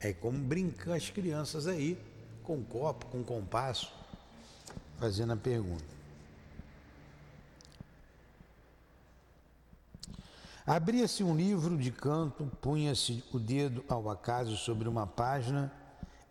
é 0.00 0.12
como 0.12 0.38
brincar 0.38 0.94
as 0.94 1.10
crianças 1.10 1.66
aí, 1.66 1.98
com 2.42 2.62
copo, 2.62 3.06
com 3.06 3.22
compasso, 3.22 3.92
fazendo 4.98 5.32
a 5.32 5.36
pergunta. 5.36 5.98
Abria-se 10.66 11.24
um 11.24 11.34
livro 11.34 11.78
de 11.78 11.90
canto, 11.90 12.44
punha-se 12.60 13.24
o 13.32 13.38
dedo 13.38 13.82
ao 13.88 14.10
acaso 14.10 14.54
sobre 14.56 14.86
uma 14.86 15.06
página 15.06 15.72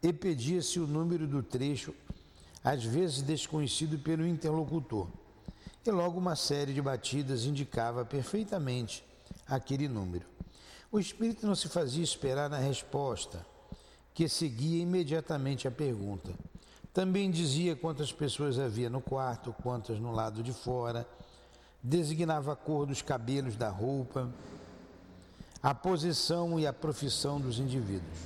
e 0.01 0.13
pedia-se 0.13 0.79
o 0.79 0.85
número 0.85 1.25
do 1.25 1.41
trecho, 1.41 1.93
às 2.67 2.83
vezes 2.83 3.21
desconhecido 3.21 3.97
pelo 3.97 4.27
interlocutor. 4.27 5.07
E 5.85 5.89
logo 5.89 6.19
uma 6.19 6.35
série 6.35 6.73
de 6.73 6.81
batidas 6.81 7.45
indicava 7.45 8.03
perfeitamente 8.03 9.05
aquele 9.47 9.87
número. 9.87 10.25
O 10.91 10.99
espírito 10.99 11.47
não 11.47 11.55
se 11.55 11.69
fazia 11.69 12.03
esperar 12.03 12.49
na 12.49 12.57
resposta, 12.57 13.45
que 14.13 14.27
seguia 14.27 14.81
imediatamente 14.83 15.65
a 15.65 15.71
pergunta. 15.71 16.33
Também 16.93 17.31
dizia 17.31 17.73
quantas 17.73 18.11
pessoas 18.11 18.59
havia 18.59 18.89
no 18.89 18.99
quarto, 18.99 19.55
quantas 19.63 19.97
no 19.97 20.11
lado 20.11 20.43
de 20.43 20.51
fora 20.51 21.07
designava 21.81 22.51
a 22.51 22.55
cor 22.55 22.85
dos 22.85 23.01
cabelos 23.01 23.55
da 23.55 23.69
roupa, 23.69 24.29
a 25.63 25.73
posição 25.73 26.59
e 26.59 26.67
a 26.67 26.73
profissão 26.73 27.39
dos 27.39 27.59
indivíduos. 27.59 28.17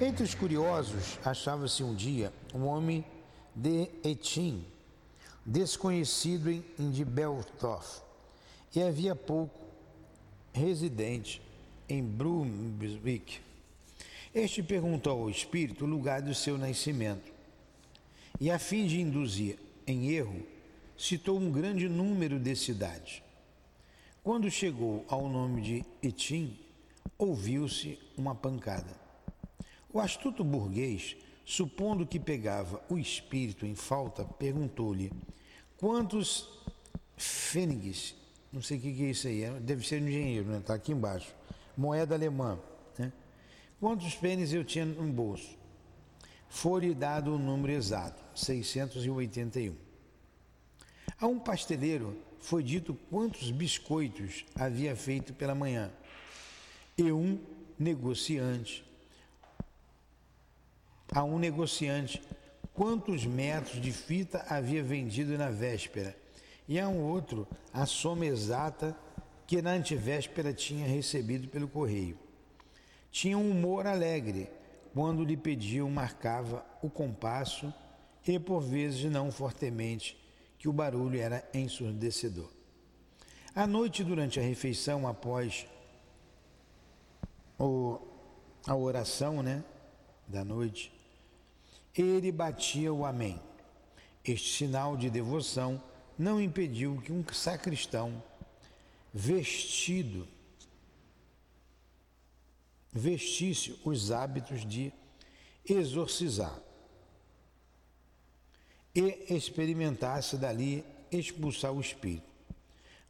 Entre 0.00 0.24
os 0.24 0.34
curiosos 0.34 1.20
achava-se 1.24 1.84
um 1.84 1.94
dia 1.94 2.32
um 2.52 2.66
homem 2.66 3.04
de 3.54 3.88
Etim, 4.02 4.64
desconhecido 5.44 6.50
em, 6.50 6.64
em 6.78 6.90
de 6.90 7.04
e 8.74 8.82
havia 8.82 9.14
pouco 9.14 9.64
residente 10.52 11.40
em 11.88 12.02
Brunswick. 12.02 13.40
Este 14.34 14.62
perguntou 14.62 15.22
ao 15.22 15.30
espírito 15.30 15.84
o 15.84 15.88
lugar 15.88 16.20
do 16.20 16.34
seu 16.34 16.58
nascimento, 16.58 17.32
e 18.40 18.50
a 18.50 18.58
fim 18.58 18.86
de 18.86 19.00
induzir 19.00 19.58
em 19.86 20.10
erro, 20.10 20.42
citou 20.98 21.38
um 21.38 21.52
grande 21.52 21.88
número 21.88 22.38
de 22.38 22.56
cidades. 22.56 23.22
Quando 24.22 24.50
chegou 24.50 25.04
ao 25.08 25.28
nome 25.28 25.60
de 25.60 25.84
Etim, 26.02 26.58
ouviu-se 27.18 27.98
uma 28.16 28.34
pancada. 28.34 28.90
O 29.92 30.00
astuto 30.00 30.42
burguês, 30.42 31.16
supondo 31.44 32.06
que 32.06 32.18
pegava 32.18 32.82
o 32.88 32.98
espírito 32.98 33.66
em 33.66 33.74
falta, 33.74 34.24
perguntou-lhe: 34.24 35.12
Quantos 35.76 36.48
fênix, 37.16 38.14
não 38.52 38.62
sei 38.62 38.78
o 38.78 38.80
que 38.80 39.04
é 39.04 39.10
isso 39.10 39.28
aí, 39.28 39.44
é, 39.44 39.50
deve 39.60 39.86
ser 39.86 40.00
um 40.02 40.08
engenheiro, 40.08 40.48
né? 40.48 40.58
Está 40.58 40.74
aqui 40.74 40.92
embaixo, 40.92 41.34
moeda 41.76 42.14
alemã, 42.14 42.58
né? 42.98 43.12
Quantos 43.80 44.14
pênis 44.14 44.52
eu 44.52 44.64
tinha 44.64 44.84
no 44.86 45.12
bolso? 45.12 45.56
Foi-lhe 46.48 46.94
dado 46.94 47.34
o 47.34 47.38
número 47.38 47.72
exato, 47.72 48.22
681. 48.34 49.74
A 51.20 51.26
um 51.26 51.38
pasteleiro 51.38 52.16
foi 52.38 52.62
dito 52.62 52.94
quantos 53.10 53.50
biscoitos 53.50 54.44
havia 54.54 54.94
feito 54.94 55.32
pela 55.34 55.54
manhã, 55.54 55.90
e 56.96 57.10
um 57.10 57.40
negociante, 57.78 58.84
a 61.12 61.22
um 61.24 61.38
negociante, 61.38 62.22
quantos 62.72 63.24
metros 63.24 63.80
de 63.80 63.92
fita 63.92 64.44
havia 64.48 64.82
vendido 64.82 65.36
na 65.38 65.50
véspera, 65.50 66.16
e 66.66 66.78
a 66.80 66.88
um 66.88 67.02
outro 67.02 67.46
a 67.72 67.86
soma 67.86 68.26
exata 68.26 68.96
que 69.46 69.60
na 69.60 69.72
antevéspera 69.72 70.52
tinha 70.52 70.86
recebido 70.86 71.48
pelo 71.48 71.68
correio. 71.68 72.18
Tinha 73.10 73.38
um 73.38 73.50
humor 73.50 73.86
alegre, 73.86 74.48
quando 74.92 75.24
lhe 75.24 75.36
pediam 75.36 75.90
marcava 75.90 76.64
o 76.82 76.88
compasso 76.88 77.72
e 78.26 78.38
por 78.38 78.60
vezes 78.60 79.04
não 79.10 79.30
fortemente 79.30 80.16
que 80.58 80.68
o 80.68 80.72
barulho 80.72 81.20
era 81.20 81.46
ensurdecedor. 81.52 82.50
À 83.54 83.66
noite, 83.66 84.02
durante 84.02 84.40
a 84.40 84.42
refeição, 84.42 85.06
após 85.06 85.66
o, 87.58 88.00
a 88.66 88.74
oração 88.74 89.42
né, 89.42 89.62
da 90.26 90.44
noite, 90.44 90.92
ele 91.96 92.32
batia 92.32 92.92
o 92.92 93.04
Amém. 93.04 93.40
Este 94.24 94.58
sinal 94.58 94.96
de 94.96 95.10
devoção 95.10 95.82
não 96.18 96.40
impediu 96.40 97.00
que 97.00 97.12
um 97.12 97.24
sacristão 97.32 98.22
vestido 99.12 100.26
vestisse 102.92 103.78
os 103.84 104.10
hábitos 104.10 104.64
de 104.64 104.92
exorcizar 105.68 106.60
e 108.94 109.34
experimentasse 109.34 110.36
dali 110.36 110.84
expulsar 111.10 111.72
o 111.72 111.80
espírito. 111.80 112.32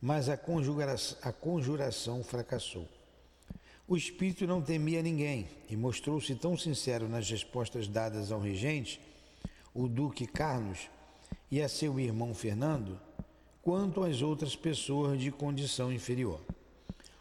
Mas 0.00 0.28
a 0.28 0.36
conjuração, 0.36 1.18
a 1.22 1.32
conjuração 1.32 2.24
fracassou. 2.24 2.88
O 3.86 3.98
espírito 3.98 4.46
não 4.46 4.62
temia 4.62 5.02
ninguém 5.02 5.46
e 5.68 5.76
mostrou-se 5.76 6.34
tão 6.36 6.56
sincero 6.56 7.06
nas 7.06 7.28
respostas 7.28 7.86
dadas 7.86 8.32
ao 8.32 8.40
regente, 8.40 8.98
o 9.74 9.86
Duque 9.86 10.26
Carlos 10.26 10.88
e 11.50 11.60
a 11.60 11.68
seu 11.68 12.00
irmão 12.00 12.34
Fernando, 12.34 12.98
quanto 13.60 14.02
às 14.02 14.22
outras 14.22 14.56
pessoas 14.56 15.20
de 15.20 15.30
condição 15.30 15.92
inferior. 15.92 16.40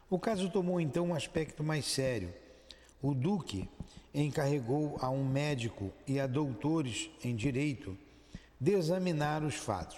O 0.09 0.17
caso 0.17 0.49
tomou 0.49 0.79
então 0.79 1.07
um 1.07 1.13
aspecto 1.13 1.61
mais 1.65 1.85
sério. 1.85 2.33
O 3.01 3.13
Duque 3.13 3.67
encarregou 4.13 4.95
a 5.01 5.09
um 5.09 5.25
médico 5.27 5.91
e 6.07 6.17
a 6.17 6.27
doutores 6.27 7.09
em 7.25 7.35
direito 7.35 7.97
de 8.57 8.71
examinar 8.71 9.43
os 9.43 9.55
fatos. 9.55 9.97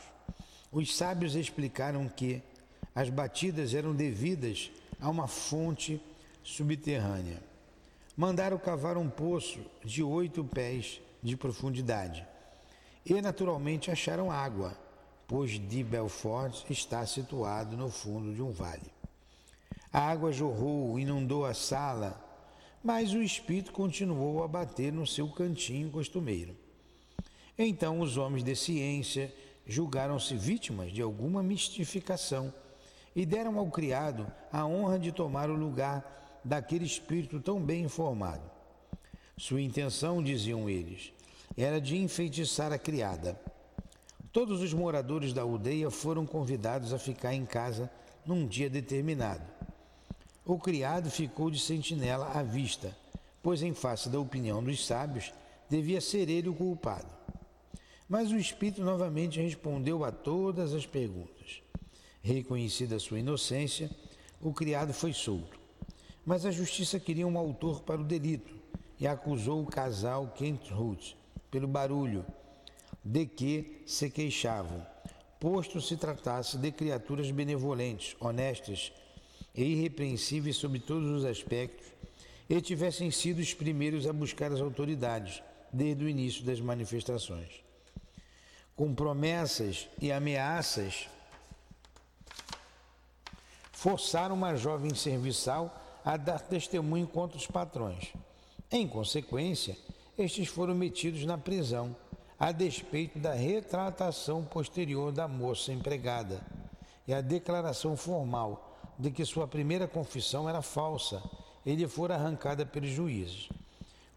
Os 0.71 0.97
sábios 0.97 1.36
explicaram 1.36 2.10
que 2.10 2.41
as 2.95 3.12
batidas 3.12 3.75
eram 3.75 3.93
devidas 3.93 4.71
a 4.99 5.12
uma 5.12 5.28
fonte 5.28 6.01
subterrânea. 6.45 7.41
Mandaram 8.15 8.58
cavar 8.60 8.97
um 8.97 9.10
poço 9.10 9.60
de 9.84 10.03
oito 10.03 10.43
pés 10.43 11.01
de 11.21 11.36
profundidade 11.36 12.25
e, 13.03 13.19
naturalmente, 13.19 13.89
acharam 13.89 14.31
água, 14.31 14.77
pois 15.27 15.60
de 15.60 15.84
Belfort 15.84 16.69
está 16.69 17.03
situado 17.05 17.75
no 17.75 17.89
fundo 17.89 18.34
de 18.34 18.43
um 18.43 18.51
vale. 18.51 18.93
A 19.91 19.99
água 19.99 20.31
jorrou, 20.31 20.99
inundou 20.99 21.45
a 21.45 21.53
sala, 21.53 22.21
mas 22.84 23.12
o 23.12 23.23
espírito 23.23 23.71
continuou 23.71 24.43
a 24.43 24.47
bater 24.47 24.93
no 24.93 25.08
seu 25.08 25.27
cantinho 25.27 25.89
costumeiro. 25.89 26.55
Então 27.58 27.99
os 28.01 28.17
homens 28.17 28.43
de 28.43 28.55
ciência 28.55 29.34
julgaram-se 29.65 30.36
vítimas 30.36 30.91
de 30.91 31.01
alguma 31.01 31.41
mistificação 31.41 32.53
e 33.15 33.25
deram 33.25 33.58
ao 33.58 33.65
criado 33.71 34.31
a 34.51 34.65
honra 34.65 34.99
de 34.99 35.12
tomar 35.12 35.49
o 35.49 35.55
lugar 35.55 36.15
daquele 36.45 36.86
espírito 36.86 37.39
tão 37.41 37.60
bem 37.60 37.84
informado. 37.84 38.43
Sua 39.36 39.60
intenção, 39.60 40.23
diziam 40.23 40.69
eles, 40.69 41.12
era 41.58 41.81
de 41.81 41.97
enfeitiçar 41.97 42.71
a 42.71 42.77
criada. 42.77 43.38
Todos 44.31 44.62
os 44.62 44.73
moradores 44.73 45.34
da 45.34 45.41
aldeia 45.41 45.89
foram 45.89 46.25
convidados 46.25 46.93
a 46.93 46.99
ficar 46.99 47.34
em 47.34 47.45
casa 47.45 47.89
num 48.25 48.47
dia 48.47 48.69
determinado. 48.69 49.43
O 50.45 50.60
criado 50.60 51.10
ficou 51.10 51.49
de 51.49 51.60
sentinela 51.60 52.31
à 52.34 52.43
vista, 52.43 52.95
pois, 53.41 53.63
em 53.63 53.73
face 53.73 54.08
da 54.08 54.19
opinião 54.19 54.63
dos 54.63 54.86
sábios, 54.86 55.34
devia 55.67 55.99
ser 55.99 56.29
ele 56.29 56.49
o 56.49 56.53
culpado. 56.53 57.08
Mas 58.08 58.31
o 58.31 58.38
espírito 58.38 58.84
novamente 58.84 59.41
respondeu 59.41 60.05
a 60.05 60.12
todas 60.12 60.73
as 60.73 60.86
perguntas. 60.86 61.62
Reconhecida 62.21 62.99
sua 62.99 63.19
inocência, 63.19 63.89
o 64.39 64.53
criado 64.53 64.93
foi 64.93 65.12
solto. 65.12 65.64
Mas 66.25 66.43
a 66.45 66.51
justiça 66.51 66.99
queria 66.99 67.27
um 67.27 67.38
autor 67.38 67.81
para 67.81 68.01
o 68.01 68.03
delito 68.03 68.55
e 68.99 69.05
acusou 69.05 69.61
o 69.61 69.67
casal 69.67 70.33
Kent 70.35 70.71
Ruth 70.71 71.13
pelo 71.51 71.67
barulho 71.67 72.25
de 73.03 73.27
que 73.27 73.83
se 73.85 74.09
queixavam, 74.09 74.85
posto 75.39 75.79
se 75.79 75.95
tratasse 75.95 76.57
de 76.57 76.71
criaturas 76.71 77.29
benevolentes, 77.29 78.15
honestas 78.19 78.91
e 79.53 79.63
irrepreensíveis 79.63 80.55
sob 80.55 80.79
todos 80.79 81.07
os 81.09 81.23
aspectos, 81.23 81.85
e 82.49 82.59
tivessem 82.59 83.11
sido 83.11 83.39
os 83.39 83.53
primeiros 83.53 84.07
a 84.07 84.13
buscar 84.13 84.51
as 84.51 84.61
autoridades 84.61 85.43
desde 85.71 86.03
o 86.03 86.09
início 86.09 86.43
das 86.43 86.59
manifestações. 86.59 87.63
Com 88.75 88.93
promessas 88.93 89.88
e 90.01 90.11
ameaças, 90.11 91.07
forçaram 93.71 94.35
uma 94.35 94.55
jovem 94.55 94.93
serviçal 94.95 95.85
a 96.05 96.15
dar 96.17 96.39
testemunho 96.39 97.07
contra 97.07 97.35
os 97.35 97.47
patrões. 97.47 98.13
Em 98.71 98.87
consequência, 98.87 99.75
estes 100.15 100.47
foram 100.47 100.75
metidos 100.75 101.25
na 101.25 101.35
prisão, 101.35 101.95
a 102.39 102.51
despeito 102.51 103.17
da 103.17 103.33
retratação 103.33 104.43
posterior 104.43 105.11
da 105.11 105.27
moça 105.27 105.73
empregada 105.73 106.45
e 107.07 107.13
a 107.13 107.21
declaração 107.21 107.97
formal 107.97 108.77
de 108.99 109.09
que 109.09 109.25
sua 109.25 109.47
primeira 109.47 109.87
confissão 109.87 110.47
era 110.47 110.61
falsa 110.61 111.23
e 111.65 111.73
lhe 111.73 111.87
fora 111.87 112.15
arrancada 112.15 112.65
pelos 112.65 112.89
juízes. 112.89 113.49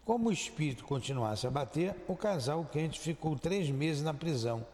Como 0.05 0.29
o 0.29 0.33
espírito 0.33 0.85
continuasse 0.85 1.47
a 1.47 1.51
bater, 1.51 1.95
o 2.07 2.15
casal 2.15 2.65
quente 2.71 2.99
ficou 2.99 3.37
três 3.37 3.69
meses 3.69 4.03
na 4.03 4.13
prisão 4.13 4.65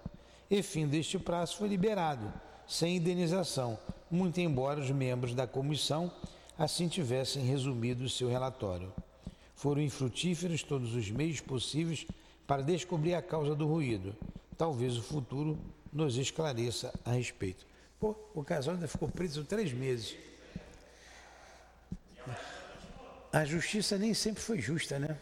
e, 0.49 0.61
fim 0.61 0.87
deste 0.87 1.17
prazo, 1.17 1.57
foi 1.57 1.67
liberado, 1.67 2.31
sem 2.67 2.97
indenização, 2.97 3.77
muito 4.09 4.39
embora 4.39 4.79
os 4.79 4.91
membros 4.91 5.33
da 5.33 5.47
comissão 5.47 6.11
assim 6.57 6.87
tivessem 6.87 7.43
resumido 7.43 8.05
o 8.05 8.09
seu 8.09 8.29
relatório. 8.29 8.91
Foram 9.55 9.81
infrutíferos 9.81 10.63
todos 10.63 10.93
os 10.93 11.09
meios 11.09 11.39
possíveis 11.39 12.05
para 12.45 12.61
descobrir 12.61 13.15
a 13.15 13.21
causa 13.21 13.55
do 13.55 13.67
ruído. 13.67 14.15
Talvez 14.57 14.97
o 14.97 15.03
futuro 15.03 15.57
nos 15.91 16.17
esclareça 16.17 16.93
a 17.03 17.11
respeito. 17.11 17.65
Pô, 17.99 18.15
o 18.33 18.43
casal 18.43 18.75
ainda 18.75 18.87
ficou 18.87 19.07
preso 19.07 19.43
três 19.43 19.71
meses. 19.71 20.15
A 23.31 23.43
justiça 23.43 23.97
nem 23.97 24.13
sempre 24.13 24.41
foi 24.41 24.59
justa, 24.59 24.97
né? 24.97 25.17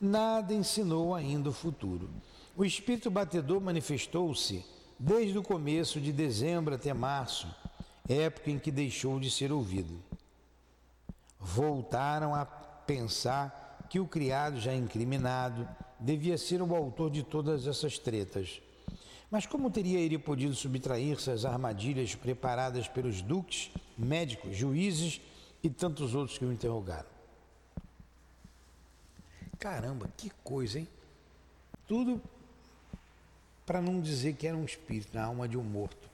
Nada 0.00 0.52
ensinou 0.52 1.14
ainda 1.14 1.48
o 1.48 1.52
futuro. 1.52 2.10
O 2.56 2.64
espírito 2.64 3.10
batedor 3.10 3.60
manifestou-se 3.60 4.64
desde 4.98 5.38
o 5.38 5.42
começo 5.42 6.00
de 6.00 6.12
dezembro 6.12 6.74
até 6.74 6.92
março, 6.92 7.46
época 8.08 8.50
em 8.50 8.58
que 8.58 8.70
deixou 8.70 9.18
de 9.18 9.30
ser 9.30 9.52
ouvido. 9.52 10.02
Voltaram 11.40 12.34
a 12.34 12.44
pensar 12.44 13.86
que 13.88 14.00
o 14.00 14.06
criado 14.06 14.60
já 14.60 14.74
incriminado 14.74 15.68
devia 15.98 16.36
ser 16.36 16.60
o 16.62 16.74
autor 16.74 17.10
de 17.10 17.22
todas 17.22 17.66
essas 17.66 17.98
tretas. 17.98 18.60
Mas 19.30 19.46
como 19.46 19.70
teria 19.70 19.98
ele 19.98 20.18
podido 20.18 20.54
subtrair-se 20.54 21.30
às 21.30 21.44
armadilhas 21.44 22.14
preparadas 22.14 22.86
pelos 22.86 23.20
duques, 23.20 23.70
médicos, 23.98 24.56
juízes 24.56 25.20
e 25.62 25.68
tantos 25.68 26.14
outros 26.14 26.38
que 26.38 26.44
o 26.44 26.52
interrogaram? 26.52 27.08
Caramba, 29.58 30.08
que 30.16 30.30
coisa, 30.44 30.78
hein? 30.78 30.88
Tudo 31.88 32.20
para 33.64 33.82
não 33.82 34.00
dizer 34.00 34.34
que 34.34 34.46
era 34.46 34.56
um 34.56 34.64
espírito, 34.64 35.08
na 35.12 35.24
alma 35.24 35.48
de 35.48 35.56
um 35.56 35.62
morto. 35.62 36.05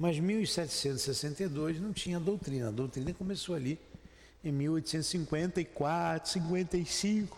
Mas 0.00 0.18
1762 0.18 1.78
não 1.78 1.92
tinha 1.92 2.18
doutrina. 2.18 2.68
A 2.68 2.70
doutrina 2.70 3.12
começou 3.12 3.54
ali 3.54 3.78
em 4.42 4.50
1854, 4.50 6.30
55. 6.30 7.36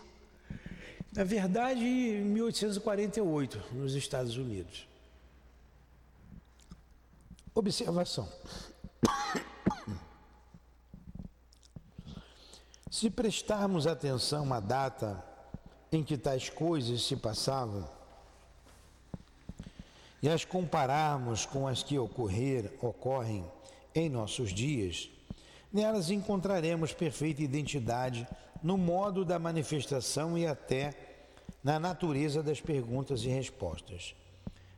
Na 1.11 1.25
verdade, 1.25 1.83
em 1.83 2.23
1848, 2.23 3.61
nos 3.73 3.95
Estados 3.95 4.37
Unidos. 4.37 4.87
Observação. 7.53 8.29
Se 12.89 13.09
prestarmos 13.09 13.85
atenção 13.85 14.53
à 14.53 14.61
data 14.61 15.21
em 15.91 16.01
que 16.01 16.17
tais 16.17 16.47
coisas 16.47 17.05
se 17.05 17.17
passavam, 17.17 17.85
e 20.23 20.29
as 20.29 20.45
compararmos 20.45 21.45
com 21.45 21.67
as 21.67 21.83
que 21.83 21.99
ocorrer, 21.99 22.71
ocorrem 22.81 23.43
em 23.93 24.07
nossos 24.09 24.53
dias, 24.53 25.09
nelas 25.71 26.09
encontraremos 26.09 26.93
perfeita 26.93 27.43
identidade 27.43 28.25
no 28.63 28.77
modo 28.77 29.25
da 29.25 29.37
manifestação 29.37 30.37
e 30.37 30.47
até 30.47 30.95
na 31.61 31.77
natureza 31.77 32.41
das 32.41 32.61
perguntas 32.61 33.25
e 33.25 33.27
respostas. 33.27 34.15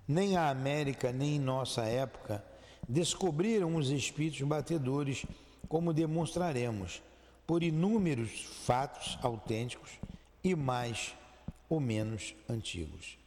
Nem 0.08 0.36
a 0.36 0.50
América, 0.50 1.12
nem 1.12 1.36
em 1.36 1.40
nossa 1.40 1.84
época 1.84 2.44
descobriram 2.90 3.76
os 3.76 3.92
espíritos 3.92 4.42
batedores, 4.42 5.26
como 5.70 5.94
demonstraremos, 5.94 7.04
por 7.46 7.62
inúmeros 7.62 8.48
fatos 8.66 9.20
autênticos 9.22 9.92
e 10.44 10.56
mais 10.56 11.16
ou 11.70 11.80
menos 11.80 12.34
antigos. 12.50 13.25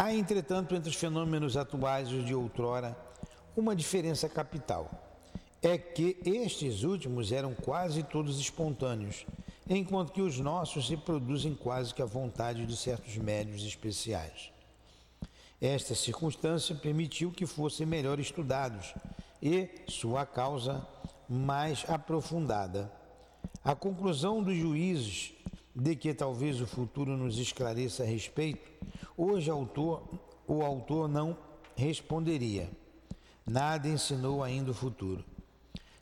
Há, 0.00 0.14
entretanto, 0.14 0.76
entre 0.76 0.90
os 0.90 0.94
fenômenos 0.94 1.56
atuais 1.56 2.06
e 2.06 2.14
os 2.14 2.24
de 2.24 2.32
outrora, 2.32 2.96
uma 3.56 3.74
diferença 3.74 4.28
capital. 4.28 4.88
É 5.60 5.76
que 5.76 6.16
estes 6.24 6.84
últimos 6.84 7.32
eram 7.32 7.52
quase 7.52 8.04
todos 8.04 8.38
espontâneos, 8.38 9.26
enquanto 9.68 10.12
que 10.12 10.22
os 10.22 10.38
nossos 10.38 10.86
se 10.86 10.96
produzem 10.96 11.52
quase 11.52 11.92
que 11.92 12.00
à 12.00 12.04
vontade 12.04 12.64
de 12.64 12.76
certos 12.76 13.16
médios 13.16 13.64
especiais. 13.64 14.52
Esta 15.60 15.96
circunstância 15.96 16.76
permitiu 16.76 17.32
que 17.32 17.44
fossem 17.44 17.84
melhor 17.84 18.20
estudados 18.20 18.94
e 19.42 19.68
sua 19.88 20.24
causa 20.24 20.86
mais 21.28 21.84
aprofundada. 21.88 22.88
A 23.64 23.74
conclusão 23.74 24.44
dos 24.44 24.56
juízes 24.56 25.32
de 25.74 25.96
que 25.96 26.14
talvez 26.14 26.60
o 26.60 26.68
futuro 26.68 27.16
nos 27.16 27.36
esclareça 27.36 28.04
a 28.04 28.06
respeito, 28.06 28.78
hoje 29.18 29.50
autor, 29.50 30.08
o 30.46 30.62
autor 30.62 31.08
não 31.08 31.36
responderia. 31.76 32.70
Nada 33.44 33.88
ensinou 33.88 34.42
ainda 34.44 34.70
o 34.70 34.74
futuro. 34.74 35.24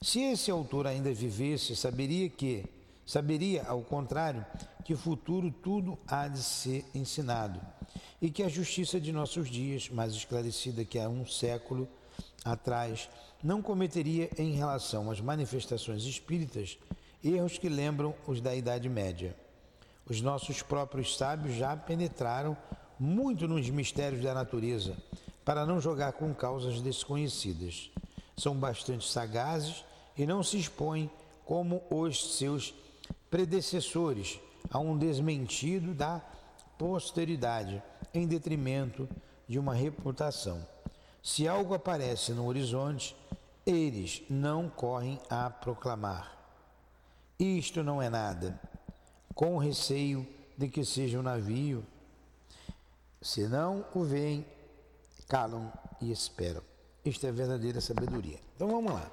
Se 0.03 0.21
esse 0.21 0.51
autor 0.51 0.87
ainda 0.87 1.12
vivesse, 1.12 1.75
saberia 1.75 2.29
que, 2.29 2.64
Saberia, 3.07 3.64
ao 3.67 3.83
contrário, 3.83 4.45
que 4.85 4.95
futuro 4.95 5.51
tudo 5.51 5.99
há 6.07 6.29
de 6.29 6.43
ser 6.43 6.85
ensinado 6.95 7.61
e 8.21 8.31
que 8.31 8.43
a 8.43 8.49
justiça 8.49 9.01
de 9.01 9.12
nossos 9.12 9.49
dias, 9.49 9.89
mais 9.89 10.12
esclarecida 10.12 10.85
que 10.85 10.99
há 10.99 11.09
um 11.09 11.25
século 11.25 11.89
atrás, 12.45 13.09
não 13.43 13.62
cometeria 13.62 14.29
em 14.37 14.53
relação 14.53 15.11
às 15.11 15.21
manifestações 15.21 16.05
espíritas 16.05 16.79
erros 17.23 17.59
que 17.59 17.69
lembram 17.69 18.14
os 18.27 18.41
da 18.41 18.55
Idade 18.55 18.89
Média. 18.89 19.37
Os 20.09 20.21
nossos 20.21 20.62
próprios 20.62 21.17
sábios 21.17 21.55
já 21.55 21.77
penetraram 21.77 22.57
muito 22.99 23.47
nos 23.47 23.68
mistérios 23.70 24.22
da 24.22 24.34
natureza 24.34 24.97
para 25.44 25.64
não 25.64 25.80
jogar 25.80 26.12
com 26.12 26.34
causas 26.34 26.80
desconhecidas. 26.80 27.90
São 28.36 28.55
bastante 28.55 29.09
sagazes 29.09 29.84
e 30.16 30.26
não 30.26 30.42
se 30.42 30.59
expõem 30.59 31.11
como 31.44 31.82
os 31.90 32.36
seus 32.36 32.74
predecessores 33.30 34.40
a 34.70 34.78
um 34.78 34.97
desmentido 34.97 35.94
da 35.94 36.20
posteridade 36.76 37.82
em 38.12 38.26
detrimento 38.26 39.09
de 39.49 39.59
uma 39.59 39.74
reputação. 39.74 40.66
Se 41.22 41.47
algo 41.47 41.74
aparece 41.74 42.32
no 42.32 42.47
horizonte, 42.47 43.16
eles 43.64 44.22
não 44.28 44.68
correm 44.68 45.20
a 45.28 45.51
proclamar. 45.51 46.36
Isto 47.38 47.82
não 47.82 48.01
é 48.01 48.09
nada, 48.09 48.59
com 49.34 49.59
receio 49.59 50.26
de 50.57 50.68
que 50.68 50.84
seja 50.84 51.18
um 51.18 51.22
navio. 51.22 51.84
Se 53.21 53.49
não 53.49 53.87
o 53.95 54.05
veem, 54.05 54.47
calam 55.29 55.73
e 56.01 56.11
esperam. 56.11 56.62
Isto 57.05 57.27
é 57.27 57.33
verdadeira 57.33 57.81
sabedoria. 57.81 58.39
Então 58.55 58.69
vamos 58.69 58.93
lá. 58.93 59.11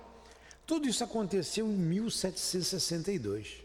Tudo 0.65 0.87
isso 0.87 1.03
aconteceu 1.03 1.67
em 1.67 1.75
1762. 1.75 3.63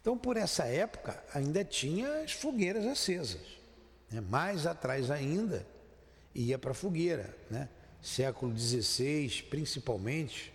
Então, 0.00 0.18
por 0.18 0.36
essa 0.36 0.64
época, 0.64 1.22
ainda 1.32 1.64
tinha 1.64 2.22
as 2.22 2.32
fogueiras 2.32 2.84
acesas. 2.84 3.40
Né? 4.10 4.20
Mais 4.20 4.66
atrás 4.66 5.10
ainda, 5.10 5.64
ia 6.34 6.58
para 6.58 6.72
a 6.72 6.74
fogueira. 6.74 7.34
Né? 7.48 7.68
Século 8.02 8.56
XVI, 8.58 9.44
principalmente, 9.48 10.52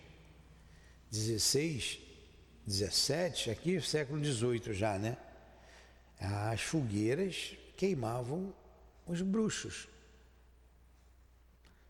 16, 1.10 1.98
17, 2.66 3.50
aqui 3.50 3.80
século 3.80 4.22
XVIII 4.22 4.74
já, 4.74 4.98
né? 4.98 5.16
As 6.20 6.60
fogueiras 6.60 7.56
queimavam 7.76 8.52
os 9.08 9.22
bruxos. 9.22 9.88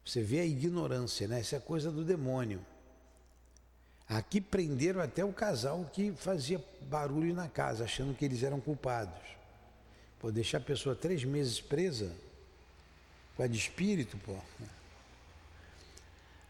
Você 0.04 0.22
vê 0.22 0.40
a 0.40 0.46
ignorância, 0.46 1.28
né? 1.28 1.40
Isso 1.40 1.54
é 1.54 1.60
coisa 1.60 1.90
do 1.90 2.02
demônio. 2.02 2.64
Aqui 4.08 4.40
prenderam 4.40 5.02
até 5.02 5.22
o 5.22 5.32
casal 5.32 5.84
que 5.92 6.12
fazia 6.12 6.64
barulho 6.82 7.34
na 7.34 7.46
casa, 7.46 7.84
achando 7.84 8.16
que 8.16 8.24
eles 8.24 8.42
eram 8.42 8.58
culpados. 8.58 9.20
Pô, 10.18 10.32
deixar 10.32 10.58
a 10.58 10.62
pessoa 10.62 10.96
três 10.96 11.22
meses 11.24 11.60
presa, 11.60 12.10
com 13.36 13.42
a 13.42 13.46
de 13.46 13.58
espírito, 13.58 14.16
pô. 14.18 14.34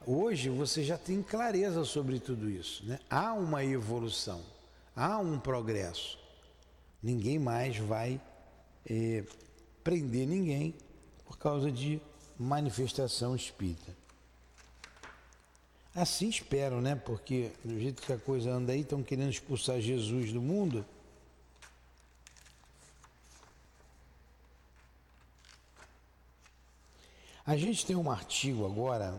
Hoje 0.06 0.48
você 0.48 0.84
já 0.84 0.96
tem 0.96 1.22
clareza 1.22 1.84
sobre 1.84 2.20
tudo 2.20 2.48
isso. 2.48 2.86
Né? 2.86 3.00
Há 3.10 3.34
uma 3.34 3.64
evolução, 3.64 4.40
há 4.94 5.18
um 5.18 5.38
progresso. 5.38 6.18
Ninguém 7.02 7.38
mais 7.38 7.76
vai 7.76 8.20
é, 8.88 9.24
prender 9.82 10.26
ninguém 10.26 10.74
por 11.24 11.38
causa 11.38 11.70
de 11.70 12.00
manifestação 12.38 13.34
espírita. 13.34 13.96
Assim 15.94 16.28
espero, 16.28 16.80
né? 16.80 16.94
Porque 16.94 17.50
do 17.64 17.78
jeito 17.78 18.02
que 18.02 18.12
a 18.12 18.18
coisa 18.18 18.50
anda 18.50 18.72
aí, 18.72 18.80
estão 18.80 19.02
querendo 19.02 19.30
expulsar 19.30 19.80
Jesus 19.80 20.32
do 20.32 20.40
mundo. 20.40 20.84
A 27.44 27.56
gente 27.56 27.84
tem 27.86 27.96
um 27.96 28.10
artigo 28.10 28.66
agora 28.66 29.18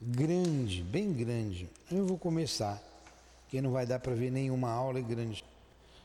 grande, 0.00 0.82
bem 0.82 1.12
grande. 1.12 1.68
Eu 1.90 2.06
vou 2.06 2.16
começar, 2.16 2.82
que 3.48 3.60
não 3.60 3.72
vai 3.72 3.84
dar 3.84 4.00
para 4.00 4.14
ver 4.14 4.30
nenhuma 4.30 4.70
aula 4.70 5.00
grande. 5.00 5.44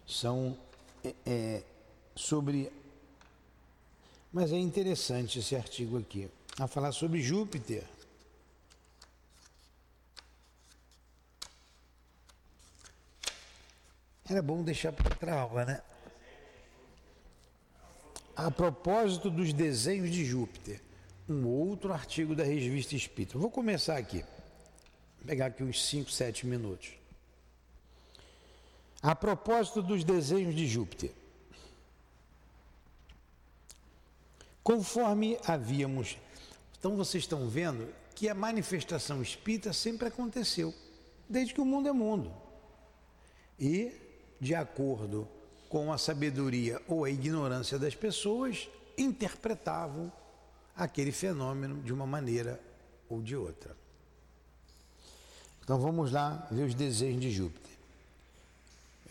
São 0.06 0.58
é, 1.04 1.16
é, 1.26 1.64
sobre. 2.16 2.72
Mas 4.36 4.52
é 4.52 4.58
interessante 4.58 5.40
esse 5.40 5.56
artigo 5.56 5.98
aqui. 5.98 6.30
A 6.60 6.68
falar 6.68 6.92
sobre 6.92 7.22
Júpiter. 7.22 7.86
Era 14.30 14.42
bom 14.42 14.62
deixar 14.62 14.92
para 14.92 15.10
outra 15.10 15.40
aula, 15.40 15.64
né? 15.64 15.82
A 18.36 18.52
propósito 18.52 19.30
dos 19.30 19.54
desenhos 19.54 20.12
de 20.12 20.26
Júpiter, 20.26 20.82
um 21.30 21.48
outro 21.48 21.94
artigo 21.94 22.36
da 22.36 22.44
Revista 22.44 22.94
Espírita. 22.94 23.38
Vou 23.38 23.50
começar 23.50 23.96
aqui. 23.96 24.20
Vou 24.20 25.28
pegar 25.28 25.46
aqui 25.46 25.64
uns 25.64 25.82
5, 25.82 26.12
7 26.12 26.46
minutos. 26.46 26.90
A 29.02 29.16
propósito 29.16 29.82
dos 29.82 30.04
desenhos 30.04 30.54
de 30.54 30.68
Júpiter. 30.68 31.14
Conforme 34.66 35.38
havíamos. 35.46 36.18
Então 36.80 36.96
vocês 36.96 37.24
estão 37.24 37.48
vendo 37.48 37.88
que 38.16 38.28
a 38.28 38.34
manifestação 38.34 39.22
espírita 39.22 39.72
sempre 39.72 40.08
aconteceu, 40.08 40.74
desde 41.30 41.54
que 41.54 41.62
o 41.62 41.66
mundo 41.66 41.88
é 41.88 41.92
mundo. 41.92 42.34
E 43.60 43.92
de 44.42 44.56
acordo 44.56 45.28
com 45.70 45.94
a 45.94 46.00
sabedoria 46.00 46.82
ou 46.88 47.06
a 47.06 47.12
ignorância 47.12 47.78
das 47.78 47.94
pessoas, 47.94 48.68
interpretavam 48.98 50.12
aquele 50.76 51.12
fenômeno 51.12 51.84
de 51.84 51.94
uma 51.94 52.08
maneira 52.08 52.60
ou 53.08 53.22
de 53.22 53.36
outra. 53.36 53.78
Então 55.64 55.80
vamos 55.80 56.12
lá 56.12 56.48
ver 56.50 56.64
os 56.64 56.74
desenhos 56.74 57.22
de 57.22 57.30
Júpiter. 57.30 57.72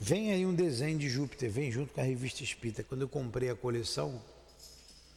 Vem 0.01 0.33
aí 0.33 0.45
um 0.45 0.53
desenho 0.53 0.99
de 0.99 1.09
Júpiter, 1.09 1.49
vem 1.49 1.71
junto 1.71 1.95
com 1.95 2.01
a 2.01 2.05
revista 2.05 2.43
Espírita. 2.43 2.83
Quando 2.83 3.03
eu 3.03 3.09
comprei 3.09 3.51
a 3.51 3.55
coleção, 3.55 4.21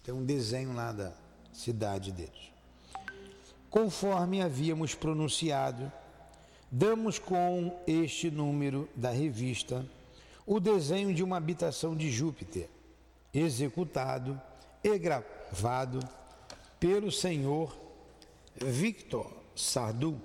tem 0.08 0.16
um 0.16 0.24
desenho 0.24 0.74
lá 0.74 0.93
da 0.93 1.12
cidade 1.51 2.14
deles. 2.14 2.49
Conforme 3.70 4.41
havíamos 4.41 4.95
pronunciado, 4.95 5.91
damos 6.72 7.20
com 7.20 7.78
este 7.86 8.32
número 8.32 8.88
da 8.95 9.12
revista 9.12 9.86
o 10.45 10.62
desenho 10.62 11.14
de 11.14 11.22
uma 11.22 11.36
habitação 11.36 11.93
de 11.93 12.10
Júpiter, 12.10 12.70
executado 13.34 14.41
e 14.82 14.97
gravado 14.97 15.99
pelo 16.80 17.12
senhor 17.12 17.78
Victor 18.55 19.30
Sardou 19.53 20.18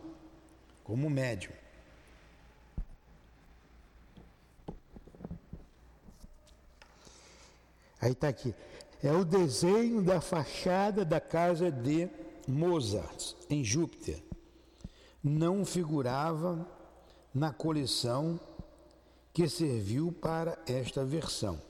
como 0.84 1.10
médium. 1.10 1.54
Aí 8.00 8.12
está 8.12 8.28
aqui. 8.28 8.54
É 9.02 9.12
o 9.12 9.24
desenho 9.24 10.00
da 10.00 10.20
fachada 10.20 11.04
da 11.04 11.20
casa 11.20 11.72
de 11.72 12.08
Mozart, 12.46 13.34
em 13.50 13.64
Júpiter. 13.64 14.22
Não 15.22 15.64
figurava 15.64 16.64
na 17.34 17.52
coleção 17.52 18.38
que 19.32 19.48
serviu 19.48 20.12
para 20.12 20.56
esta 20.66 21.04
versão, 21.04 21.60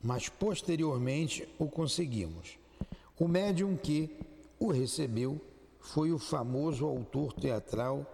mas 0.00 0.28
posteriormente 0.28 1.48
o 1.58 1.66
conseguimos. 1.66 2.56
O 3.18 3.26
médium 3.26 3.76
que 3.76 4.16
o 4.58 4.70
recebeu 4.70 5.40
foi 5.80 6.12
o 6.12 6.18
famoso 6.18 6.86
autor 6.86 7.32
teatral 7.32 8.06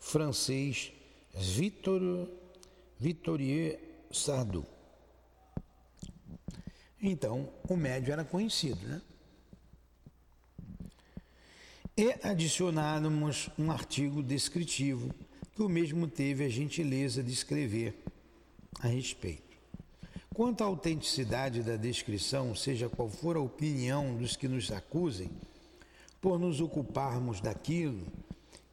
francês 0.00 0.92
Victor, 1.32 2.28
Victorie 2.98 3.78
Sardou. 4.10 4.77
Então, 7.00 7.48
o 7.68 7.76
médium 7.76 8.12
era 8.12 8.24
conhecido, 8.24 8.86
né? 8.86 9.00
E 11.96 12.14
adicionamos 12.22 13.50
um 13.58 13.70
artigo 13.70 14.22
descritivo 14.22 15.12
que 15.54 15.62
o 15.62 15.68
mesmo 15.68 16.06
teve 16.06 16.44
a 16.44 16.48
gentileza 16.48 17.22
de 17.22 17.32
escrever 17.32 18.04
a 18.80 18.86
respeito. 18.86 19.58
Quanto 20.32 20.62
à 20.62 20.66
autenticidade 20.66 21.64
da 21.64 21.74
descrição, 21.74 22.54
seja 22.54 22.88
qual 22.88 23.08
for 23.08 23.36
a 23.36 23.40
opinião 23.40 24.16
dos 24.16 24.36
que 24.36 24.46
nos 24.46 24.70
acusem, 24.70 25.30
por 26.20 26.38
nos 26.38 26.60
ocuparmos 26.60 27.40
daquilo 27.40 28.06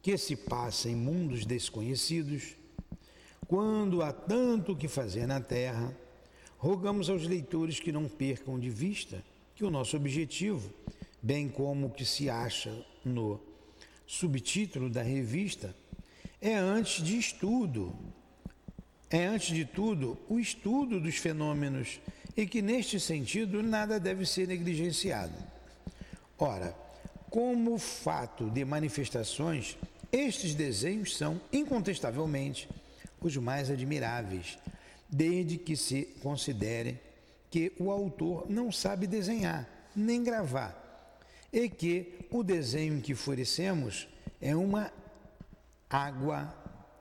que 0.00 0.16
se 0.16 0.36
passa 0.36 0.88
em 0.88 0.94
mundos 0.94 1.44
desconhecidos, 1.44 2.54
quando 3.48 4.02
há 4.02 4.12
tanto 4.12 4.76
que 4.76 4.86
fazer 4.86 5.26
na 5.26 5.40
Terra, 5.40 5.92
rogamos 6.58 7.08
aos 7.08 7.26
leitores 7.26 7.80
que 7.80 7.92
não 7.92 8.08
percam 8.08 8.58
de 8.58 8.70
vista 8.70 9.22
que 9.54 9.64
o 9.64 9.70
nosso 9.70 9.96
objetivo, 9.96 10.70
bem 11.22 11.48
como 11.48 11.86
o 11.86 11.90
que 11.90 12.04
se 12.04 12.28
acha 12.28 12.84
no 13.04 13.40
subtítulo 14.06 14.90
da 14.90 15.02
revista, 15.02 15.74
é 16.40 16.54
antes 16.54 17.02
de 17.02 17.18
estudo 17.18 17.94
é, 19.08 19.24
antes 19.24 19.54
de 19.54 19.64
tudo, 19.64 20.18
o 20.28 20.38
estudo 20.38 21.00
dos 21.00 21.16
fenômenos 21.16 22.00
e 22.36 22.44
que, 22.44 22.60
neste 22.60 22.98
sentido, 22.98 23.62
nada 23.62 24.00
deve 24.00 24.26
ser 24.26 24.48
negligenciado. 24.48 25.32
Ora, 26.36 26.76
como 27.30 27.78
fato 27.78 28.50
de 28.50 28.64
manifestações, 28.64 29.76
estes 30.10 30.54
desenhos 30.54 31.16
são, 31.16 31.40
incontestavelmente, 31.52 32.68
os 33.20 33.36
mais 33.36 33.70
admiráveis, 33.70 34.58
desde 35.08 35.56
que 35.56 35.76
se 35.76 36.04
considere 36.22 37.00
que 37.50 37.72
o 37.78 37.90
autor 37.90 38.46
não 38.48 38.70
sabe 38.72 39.06
desenhar 39.06 39.76
nem 39.96 40.22
gravar, 40.22 40.82
e 41.50 41.68
que 41.70 42.26
o 42.30 42.44
desenho 42.44 43.00
que 43.00 43.14
oferecemos 43.14 44.06
é 44.40 44.54
uma 44.54 44.92
água 45.88 46.54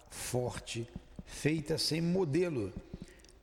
forte, 0.09 0.87
feita 1.25 1.77
sem 1.77 2.01
modelo, 2.01 2.71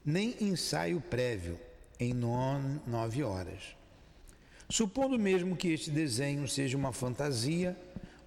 nem 0.03 0.35
ensaio 0.41 1.01
prévio, 1.01 1.61
em 2.01 2.15
nove 2.15 3.23
horas. 3.23 3.77
Supondo 4.71 5.19
mesmo 5.19 5.55
que 5.55 5.69
este 5.69 5.91
desenho 5.91 6.49
seja 6.49 6.79
uma 6.79 6.93
fantasia, 6.93 7.77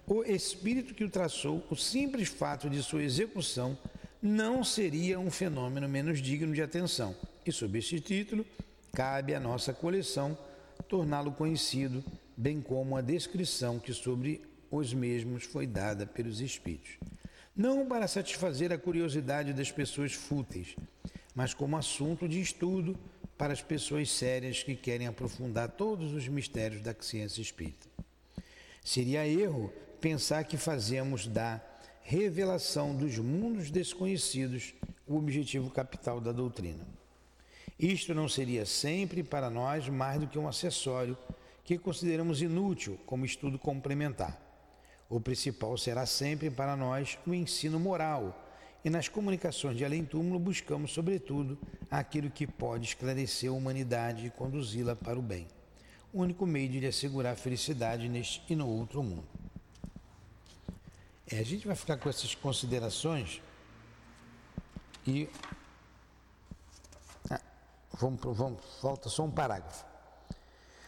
o 0.06 0.22
espírito 0.22 0.94
que 0.94 1.02
o 1.02 1.10
traçou, 1.10 1.66
o 1.68 1.74
simples 1.74 2.28
fato 2.28 2.70
de 2.70 2.80
sua 2.82 3.02
execução, 3.02 3.76
não 4.22 4.64
seria 4.64 5.18
um 5.18 5.30
fenômeno 5.30 5.88
menos 5.88 6.20
digno 6.20 6.54
de 6.54 6.62
atenção. 6.62 7.14
E 7.44 7.52
sob 7.52 7.78
este 7.78 8.00
título, 8.00 8.44
cabe 8.92 9.34
à 9.34 9.40
nossa 9.40 9.72
coleção 9.72 10.36
torná-lo 10.88 11.32
conhecido, 11.32 12.04
bem 12.36 12.60
como 12.60 12.96
a 12.96 13.00
descrição 13.00 13.78
que 13.78 13.92
sobre 13.92 14.42
os 14.70 14.92
mesmos 14.92 15.44
foi 15.44 15.66
dada 15.66 16.06
pelos 16.06 16.40
espíritos. 16.40 16.98
Não 17.54 17.86
para 17.86 18.08
satisfazer 18.08 18.72
a 18.72 18.78
curiosidade 18.78 19.52
das 19.52 19.70
pessoas 19.70 20.12
fúteis, 20.12 20.76
mas 21.34 21.54
como 21.54 21.76
assunto 21.76 22.28
de 22.28 22.40
estudo 22.40 22.98
para 23.38 23.52
as 23.52 23.62
pessoas 23.62 24.10
sérias 24.10 24.62
que 24.62 24.74
querem 24.74 25.06
aprofundar 25.06 25.70
todos 25.70 26.12
os 26.12 26.26
mistérios 26.28 26.80
da 26.80 26.94
ciência 26.98 27.40
espírita. 27.40 27.86
Seria 28.84 29.26
erro 29.26 29.72
pensar 30.00 30.44
que 30.44 30.56
fazemos 30.56 31.26
da 31.26 31.60
revelação 32.08 32.94
dos 32.94 33.18
mundos 33.18 33.68
desconhecidos 33.68 34.72
o 35.08 35.16
objetivo 35.16 35.68
capital 35.68 36.20
da 36.20 36.30
doutrina. 36.30 36.86
Isto 37.76 38.14
não 38.14 38.28
seria 38.28 38.64
sempre 38.64 39.24
para 39.24 39.50
nós 39.50 39.88
mais 39.88 40.20
do 40.20 40.28
que 40.28 40.38
um 40.38 40.46
acessório 40.46 41.18
que 41.64 41.76
consideramos 41.76 42.40
inútil 42.40 42.96
como 43.04 43.26
estudo 43.26 43.58
complementar. 43.58 44.40
O 45.10 45.20
principal 45.20 45.76
será 45.76 46.06
sempre 46.06 46.48
para 46.48 46.76
nós 46.76 47.18
o 47.26 47.34
ensino 47.34 47.80
moral, 47.80 48.40
e 48.84 48.88
nas 48.88 49.08
comunicações 49.08 49.76
de 49.76 49.84
além-túmulo 49.84 50.38
buscamos, 50.38 50.92
sobretudo, 50.92 51.58
aquilo 51.90 52.30
que 52.30 52.46
pode 52.46 52.86
esclarecer 52.86 53.50
a 53.50 53.52
humanidade 53.52 54.26
e 54.26 54.30
conduzi-la 54.30 54.94
para 54.94 55.18
o 55.18 55.22
bem. 55.22 55.48
O 56.12 56.20
único 56.20 56.46
meio 56.46 56.68
de 56.68 56.78
lhe 56.78 56.86
assegurar 56.86 57.34
felicidade 57.34 58.08
neste 58.08 58.40
e 58.48 58.54
no 58.54 58.68
outro 58.68 59.02
mundo. 59.02 59.35
É, 61.30 61.40
a 61.40 61.44
gente 61.44 61.66
vai 61.66 61.74
ficar 61.74 61.96
com 61.96 62.08
essas 62.08 62.34
considerações 62.34 63.42
e. 65.04 65.28
Ah, 67.28 67.40
vamos, 67.94 68.20
vamos, 68.22 68.60
falta 68.80 69.08
só 69.08 69.24
um 69.24 69.30
parágrafo. 69.30 69.84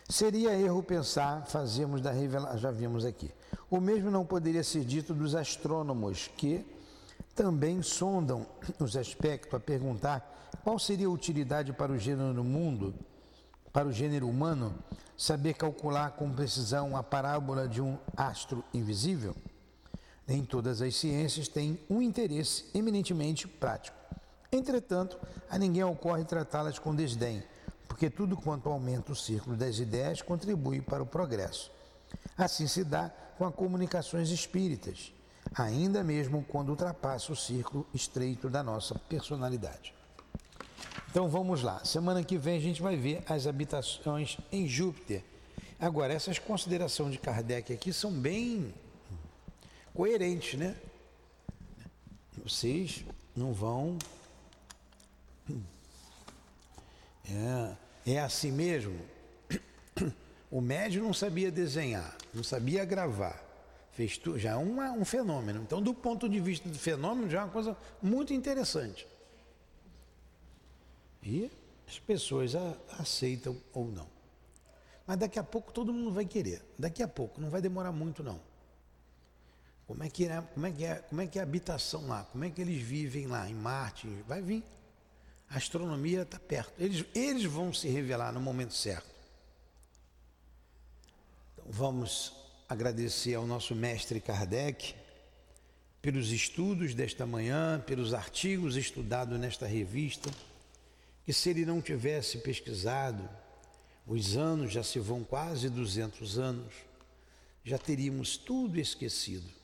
Seria 0.09 0.55
erro 0.55 0.82
pensar, 0.82 1.45
fazemos 1.47 2.01
da 2.01 2.12
revelação, 2.12 2.59
já 2.59 2.70
vimos 2.70 3.05
aqui. 3.05 3.30
O 3.68 3.80
mesmo 3.80 4.11
não 4.11 4.24
poderia 4.24 4.62
ser 4.62 4.84
dito 4.84 5.12
dos 5.12 5.34
astrônomos 5.34 6.30
que 6.36 6.64
também 7.34 7.82
sondam 7.82 8.47
os 8.78 8.97
aspectos 8.97 9.53
a 9.53 9.61
perguntar 9.61 10.51
qual 10.62 10.78
seria 10.78 11.09
a 11.09 11.11
utilidade 11.11 11.72
para 11.72 11.93
o 11.93 11.99
gênero 11.99 12.43
mundo, 12.45 12.95
para 13.72 13.89
o 13.89 13.93
gênero 13.93 14.28
humano, 14.28 14.74
saber 15.16 15.55
calcular 15.55 16.12
com 16.12 16.32
precisão 16.32 16.97
a 16.97 17.03
parábola 17.03 17.68
de 17.68 17.82
um 17.82 17.99
astro 18.16 18.64
invisível? 18.72 19.34
Nem 20.29 20.45
todas 20.45 20.83
as 20.83 20.95
ciências 20.95 21.49
têm 21.49 21.81
um 21.89 22.03
interesse 22.03 22.66
eminentemente 22.74 23.49
prático. 23.49 23.97
Entretanto, 24.53 25.18
a 25.49 25.59
ninguém 25.59 25.83
ocorre 25.83 26.22
tratá-las 26.22 26.79
com 26.79 26.95
desdém, 26.95 27.43
porque 27.89 28.11
tudo 28.11 28.37
quanto 28.37 28.68
aumenta 28.68 29.11
o 29.11 29.16
círculo 29.16 29.57
das 29.57 29.79
ideias 29.79 30.20
contribui 30.20 30.83
para 30.83 31.03
o 31.03 31.07
progresso. 31.07 31.70
Assim 32.37 32.66
se 32.66 32.85
dá 32.85 33.11
com 33.39 33.47
as 33.47 33.55
comunicações 33.55 34.29
espíritas, 34.29 35.14
ainda 35.55 36.05
mesmo 36.05 36.45
quando 36.47 36.68
ultrapassa 36.68 37.33
o 37.33 37.37
círculo 37.37 37.87
estreito 37.95 38.51
da 38.51 38.62
nossa 38.62 38.99
personalidade. 38.99 39.95
Então 41.11 41.26
vamos 41.29 41.62
lá. 41.62 41.83
Semana 41.87 42.22
que 42.22 42.37
vem 42.37 42.59
a 42.59 42.61
gente 42.61 42.83
vai 42.83 42.97
ver 42.97 43.22
as 43.26 43.47
habitações 43.47 44.37
em 44.53 44.68
Júpiter. 44.68 45.24
Agora, 45.81 46.12
essas 46.12 46.39
considerações 46.39 47.12
de 47.12 47.18
Kardec 47.18 47.72
aqui 47.72 47.95
são 47.95 48.12
bem 48.12 48.74
coerente, 49.99 50.57
né? 50.57 50.76
Vocês 52.44 53.05
não 53.34 53.53
vão. 53.53 53.99
É, 57.28 58.12
é 58.12 58.20
assim 58.20 58.53
mesmo. 58.53 58.96
O 60.49 60.61
médio 60.61 61.03
não 61.03 61.12
sabia 61.12 61.51
desenhar, 61.51 62.16
não 62.32 62.44
sabia 62.44 62.84
gravar. 62.84 63.42
Fez 63.90 64.16
tu, 64.16 64.38
já 64.38 64.53
é 64.53 64.57
um 64.57 65.05
fenômeno. 65.05 65.62
Então, 65.62 65.82
do 65.82 65.92
ponto 65.92 66.28
de 66.28 66.38
vista 66.38 66.68
do 66.68 66.78
fenômeno, 66.78 67.28
já 67.28 67.40
é 67.40 67.44
uma 67.44 67.51
coisa 67.51 67.76
muito 68.01 68.32
interessante. 68.32 69.05
E 71.24 71.51
as 71.88 71.99
pessoas 71.99 72.55
a, 72.55 72.76
aceitam 73.01 73.61
ou 73.74 73.88
não. 73.88 74.07
Mas 75.05 75.18
daqui 75.18 75.40
a 75.40 75.44
pouco 75.44 75.72
todo 75.72 75.92
mundo 75.92 76.12
vai 76.12 76.24
querer. 76.24 76.64
Daqui 76.78 77.03
a 77.03 77.09
pouco, 77.09 77.40
não 77.40 77.51
vai 77.51 77.61
demorar 77.61 77.90
muito 77.90 78.22
não. 78.22 78.47
Como 79.89 80.05
é 80.05 80.11
que 80.11 80.26
é, 80.26 80.43
como 80.43 80.66
é, 80.66 80.70
que 80.70 80.84
é, 80.84 80.95
como 80.97 81.20
é, 81.22 81.26
que 81.26 81.39
é 81.39 81.41
a 81.41 81.45
habitação 81.45 82.07
lá? 82.07 82.22
Como 82.24 82.45
é 82.45 82.51
que 82.51 82.61
eles 82.61 82.82
vivem 82.82 83.26
lá 83.26 83.49
em 83.49 83.55
Marte? 83.55 84.07
Vai 84.28 84.43
vir. 84.43 84.62
A 85.49 85.57
astronomia 85.57 86.22
está 86.22 86.39
perto. 86.39 86.74
Eles, 86.78 87.07
eles 87.14 87.45
vão 87.45 87.72
se 87.72 87.89
revelar 87.89 88.30
no 88.30 88.39
momento 88.39 88.74
certo. 88.74 89.09
Então, 91.55 91.64
vamos 91.70 92.34
agradecer 92.68 93.34
ao 93.34 93.47
nosso 93.47 93.74
mestre 93.74 94.20
Kardec 94.20 94.95
pelos 96.03 96.32
estudos 96.32 96.95
desta 96.95 97.24
manhã, 97.24 97.80
pelos 97.80 98.12
artigos 98.12 98.76
estudados 98.76 99.41
nesta 99.41 99.66
revista, 99.66 100.30
que 101.24 101.32
se 101.32 101.49
ele 101.49 101.64
não 101.64 101.80
tivesse 101.80 102.36
pesquisado, 102.39 103.26
os 104.07 104.36
anos 104.36 104.70
já 104.70 104.82
se 104.82 104.99
vão 104.99 105.24
quase 105.24 105.70
200 105.70 106.39
anos, 106.39 106.74
já 107.64 107.78
teríamos 107.78 108.36
tudo 108.36 108.78
esquecido. 108.78 109.58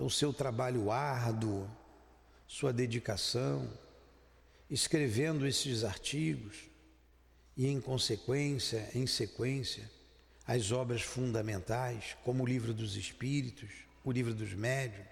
Então, 0.00 0.08
seu 0.08 0.32
trabalho 0.32 0.90
árduo, 0.90 1.68
sua 2.46 2.72
dedicação, 2.72 3.70
escrevendo 4.70 5.46
esses 5.46 5.84
artigos 5.84 6.56
e, 7.54 7.66
em 7.66 7.82
consequência, 7.82 8.88
em 8.94 9.06
sequência, 9.06 9.90
as 10.46 10.72
obras 10.72 11.02
fundamentais, 11.02 12.16
como 12.24 12.42
o 12.42 12.46
Livro 12.46 12.72
dos 12.72 12.96
Espíritos, 12.96 13.68
o 14.02 14.10
Livro 14.10 14.32
dos 14.32 14.54
Médiuns, 14.54 15.06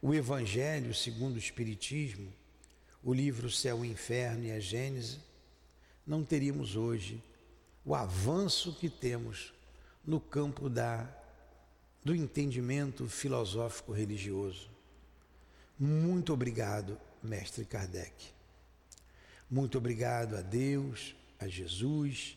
o 0.00 0.14
Evangelho 0.14 0.94
segundo 0.94 1.34
o 1.34 1.38
Espiritismo, 1.38 2.32
o 3.04 3.12
livro 3.12 3.50
Céu 3.50 3.84
e 3.84 3.90
Inferno 3.90 4.44
e 4.44 4.52
a 4.52 4.58
Gênese, 4.58 5.18
não 6.06 6.24
teríamos 6.24 6.76
hoje 6.76 7.22
o 7.84 7.94
avanço 7.94 8.72
que 8.72 8.88
temos 8.88 9.52
no 10.02 10.18
campo 10.18 10.70
da 10.70 11.17
do 12.04 12.14
entendimento 12.14 13.06
filosófico 13.08 13.92
religioso. 13.92 14.68
Muito 15.78 16.32
obrigado, 16.32 16.98
mestre 17.22 17.64
Kardec. 17.64 18.12
Muito 19.50 19.78
obrigado 19.78 20.36
a 20.36 20.40
Deus, 20.40 21.14
a 21.38 21.48
Jesus, 21.48 22.36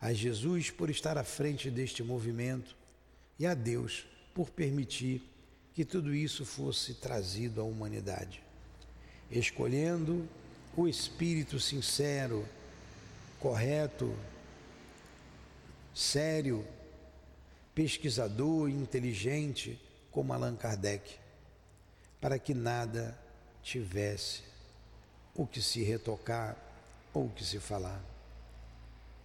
a 0.00 0.12
Jesus 0.12 0.70
por 0.70 0.90
estar 0.90 1.16
à 1.16 1.24
frente 1.24 1.70
deste 1.70 2.02
movimento 2.02 2.76
e 3.38 3.46
a 3.46 3.54
Deus 3.54 4.06
por 4.34 4.50
permitir 4.50 5.22
que 5.74 5.84
tudo 5.84 6.14
isso 6.14 6.44
fosse 6.44 6.94
trazido 6.94 7.60
à 7.60 7.64
humanidade, 7.64 8.42
escolhendo 9.30 10.28
o 10.76 10.86
espírito 10.86 11.58
sincero, 11.58 12.46
correto, 13.40 14.14
sério, 15.94 16.64
pesquisador 17.74 18.68
inteligente 18.68 19.80
como 20.10 20.32
Allan 20.32 20.56
Kardec, 20.56 21.18
para 22.20 22.38
que 22.38 22.54
nada 22.54 23.18
tivesse 23.62 24.42
o 25.34 25.46
que 25.46 25.60
se 25.60 25.82
retocar 25.82 26.56
ou 27.12 27.26
o 27.26 27.30
que 27.30 27.44
se 27.44 27.58
falar. 27.58 28.02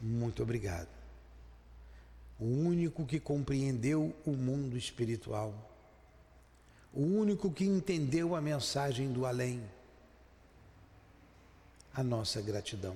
Muito 0.01 0.41
obrigado. 0.41 0.89
O 2.39 2.45
único 2.45 3.05
que 3.05 3.19
compreendeu 3.19 4.15
o 4.25 4.31
mundo 4.31 4.77
espiritual, 4.77 5.53
o 6.93 7.01
único 7.01 7.51
que 7.51 7.65
entendeu 7.65 8.35
a 8.35 8.41
mensagem 8.41 9.11
do 9.11 9.25
além, 9.25 9.61
a 11.93 12.01
nossa 12.01 12.41
gratidão. 12.41 12.95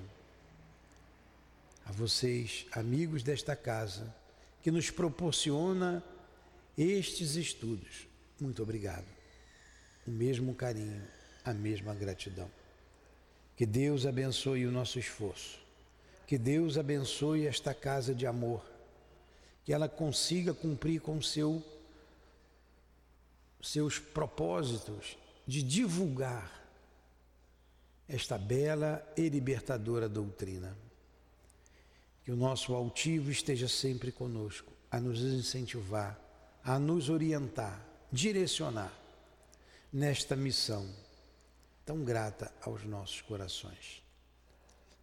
A 1.84 1.92
vocês, 1.92 2.66
amigos 2.72 3.22
desta 3.22 3.54
casa, 3.54 4.12
que 4.64 4.70
nos 4.70 4.90
proporciona 4.90 6.02
estes 6.76 7.36
estudos, 7.36 8.08
muito 8.40 8.62
obrigado. 8.62 9.04
O 10.06 10.10
mesmo 10.10 10.54
carinho, 10.54 11.06
a 11.44 11.52
mesma 11.52 11.94
gratidão. 11.94 12.50
Que 13.54 13.66
Deus 13.66 14.06
abençoe 14.06 14.66
o 14.66 14.72
nosso 14.72 14.98
esforço. 14.98 15.58
Que 16.26 16.38
Deus 16.38 16.78
abençoe 16.78 17.46
esta 17.46 17.74
casa 17.74 18.14
de 18.14 18.26
amor. 18.26 18.64
Que 19.66 19.72
ela 19.74 19.86
consiga 19.86 20.54
cumprir 20.54 20.98
com 21.02 21.20
seu, 21.20 21.62
seus 23.62 23.98
propósitos 23.98 25.18
de 25.46 25.62
divulgar 25.62 26.66
esta 28.08 28.38
bela 28.38 29.06
e 29.14 29.28
libertadora 29.28 30.08
doutrina. 30.08 30.74
Que 32.24 32.32
o 32.32 32.36
nosso 32.36 32.74
altivo 32.74 33.30
esteja 33.30 33.68
sempre 33.68 34.10
conosco, 34.10 34.72
a 34.90 34.98
nos 34.98 35.20
incentivar, 35.20 36.18
a 36.64 36.78
nos 36.78 37.10
orientar, 37.10 37.84
direcionar 38.10 38.92
nesta 39.92 40.34
missão 40.34 40.88
tão 41.84 42.02
grata 42.02 42.52
aos 42.62 42.84
nossos 42.84 43.20
corações. 43.20 44.02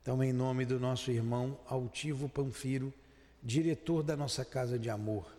Então, 0.01 0.24
em 0.24 0.34
nome 0.34 0.65
do 0.65 0.80
nosso 0.80 1.11
irmão 1.11 1.59
Altivo 1.67 2.28
Panfiro, 2.28 2.91
diretor 3.43 4.01
da 4.01 4.17
nossa 4.17 4.43
casa 4.43 4.80
de 4.80 4.89
amor, 4.89 5.32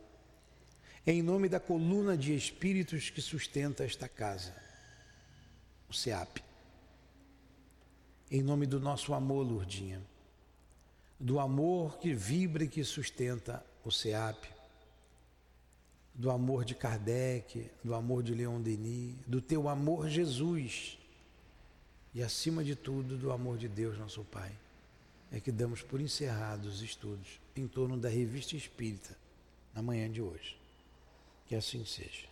em 1.05 1.20
nome 1.20 1.49
da 1.49 1.59
coluna 1.59 2.16
de 2.16 2.35
espíritos 2.35 3.11
que 3.11 3.20
sustenta 3.20 3.83
esta 3.83 4.09
casa, 4.09 4.55
o 5.89 5.93
SEAP, 5.93 6.39
em 8.30 8.41
nome 8.41 8.66
do 8.66 8.78
nosso 8.78 9.12
amor, 9.12 9.45
Lourdinha, 9.45 10.01
do 11.23 11.39
amor 11.39 11.99
que 11.99 12.12
vibra 12.12 12.64
e 12.64 12.68
que 12.68 12.83
sustenta 12.83 13.64
o 13.85 13.93
SEAP, 13.93 14.45
do 16.12 16.33
amor 16.33 16.64
de 16.64 16.75
Kardec, 16.75 17.70
do 17.83 17.95
amor 17.95 18.25
de 18.25 18.35
Leon 18.35 18.61
Denis, 18.61 19.14
do 19.25 19.41
teu 19.41 19.68
amor, 19.68 20.09
Jesus, 20.09 20.99
e 22.12 22.20
acima 22.25 22.64
de 22.64 22.75
tudo, 22.75 23.16
do 23.16 23.31
amor 23.31 23.57
de 23.57 23.68
Deus, 23.68 23.97
nosso 23.97 24.25
Pai, 24.25 24.51
é 25.31 25.39
que 25.39 25.53
damos 25.53 25.81
por 25.81 26.01
encerrados 26.01 26.75
os 26.75 26.83
estudos 26.83 27.41
em 27.55 27.68
torno 27.68 27.97
da 27.97 28.09
revista 28.09 28.57
espírita 28.57 29.16
na 29.73 29.81
manhã 29.81 30.11
de 30.11 30.20
hoje. 30.20 30.59
Que 31.47 31.55
assim 31.55 31.85
seja. 31.85 32.32